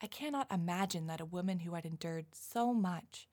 I 0.01 0.07
cannot 0.07 0.53
imagine 0.53 1.07
that 1.09 1.21
a 1.21 1.25
woman 1.25 1.61
who 1.61 1.75
had 1.75 1.85
endured 1.85 2.27
so 2.33 2.73
much, 2.73 3.29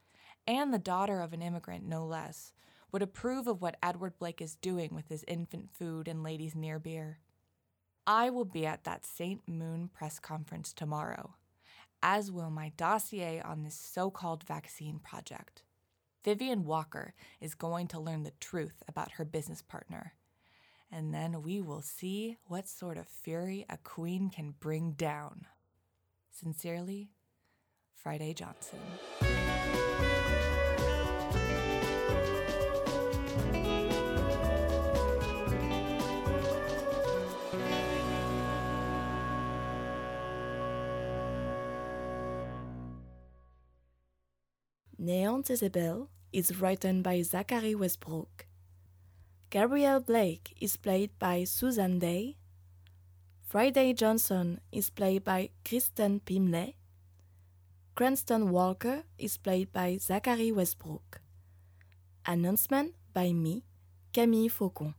and 0.47 0.73
the 0.73 0.79
daughter 0.79 1.19
of 1.19 1.33
an 1.33 1.41
immigrant 1.43 1.85
no 1.85 2.05
less, 2.05 2.53
would 2.91 3.03
approve 3.03 3.45
of 3.45 3.61
what 3.61 3.77
Edward 3.83 4.17
Blake 4.17 4.41
is 4.41 4.55
doing 4.55 4.95
with 4.95 5.09
his 5.09 5.25
infant 5.27 5.69
food 5.71 6.07
and 6.07 6.23
ladies' 6.23 6.55
near 6.55 6.79
beer. 6.79 7.19
I 8.07 8.29
will 8.29 8.45
be 8.45 8.65
at 8.65 8.85
that 8.85 9.05
St. 9.05 9.47
Moon 9.47 9.89
press 9.93 10.19
conference 10.19 10.71
tomorrow, 10.71 11.35
as 12.01 12.31
will 12.31 12.49
my 12.49 12.71
dossier 12.77 13.41
on 13.41 13.63
this 13.63 13.75
so 13.75 14.09
called 14.09 14.43
vaccine 14.43 14.99
project. 14.99 15.64
Vivian 16.25 16.65
Walker 16.65 17.13
is 17.39 17.53
going 17.53 17.87
to 17.89 17.99
learn 17.99 18.23
the 18.23 18.33
truth 18.39 18.81
about 18.87 19.11
her 19.11 19.25
business 19.25 19.61
partner, 19.61 20.13
and 20.91 21.13
then 21.13 21.43
we 21.43 21.61
will 21.61 21.83
see 21.83 22.37
what 22.47 22.67
sort 22.67 22.97
of 22.97 23.07
fury 23.07 23.63
a 23.69 23.77
queen 23.77 24.31
can 24.31 24.55
bring 24.59 24.93
down. 24.93 25.45
Sincerely, 26.31 27.11
Friday 27.93 28.33
Johnson. 28.33 28.79
Neon 44.97 45.43
Jezebel 45.47 46.09
is 46.35 46.59
written 46.59 47.01
by 47.01 47.21
Zachary 47.21 47.73
Westbrook. 47.73 48.45
Gabrielle 49.49 50.01
Blake 50.01 50.53
is 50.59 50.75
played 50.75 51.17
by 51.17 51.45
Susan 51.45 51.97
Day. 51.97 52.35
Friday 53.47 53.93
Johnson 53.93 54.59
is 54.69 54.89
played 54.89 55.23
by 55.23 55.51
Kristen 55.63 56.19
Pimley. 56.19 56.75
Cranston 57.95 58.49
Walker 58.49 59.03
is 59.17 59.37
played 59.37 59.71
by 59.71 59.95
Zachary 59.95 60.51
Westbrook. 60.51 61.21
Announcement 62.25 62.95
by 63.13 63.31
me, 63.31 63.63
Camille 64.11 64.49
Faucon. 64.49 64.93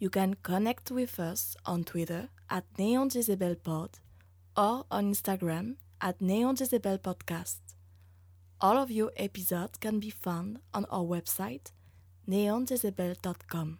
You 0.00 0.10
can 0.10 0.34
connect 0.42 0.90
with 0.90 1.20
us 1.20 1.56
on 1.64 1.84
Twitter 1.84 2.30
at 2.50 2.64
Neon 2.76 3.10
Jezebel 3.14 3.54
Pod 3.62 4.00
or 4.56 4.86
on 4.90 5.12
Instagram 5.12 5.76
at 6.00 6.20
Neon 6.20 6.56
Jezebel 6.58 6.98
Podcast. 6.98 7.77
All 8.60 8.76
of 8.76 8.90
your 8.90 9.12
episodes 9.16 9.78
can 9.78 10.00
be 10.00 10.10
found 10.10 10.58
on 10.74 10.84
our 10.86 11.04
website 11.04 11.70
neonjezebel.com. 12.28 13.78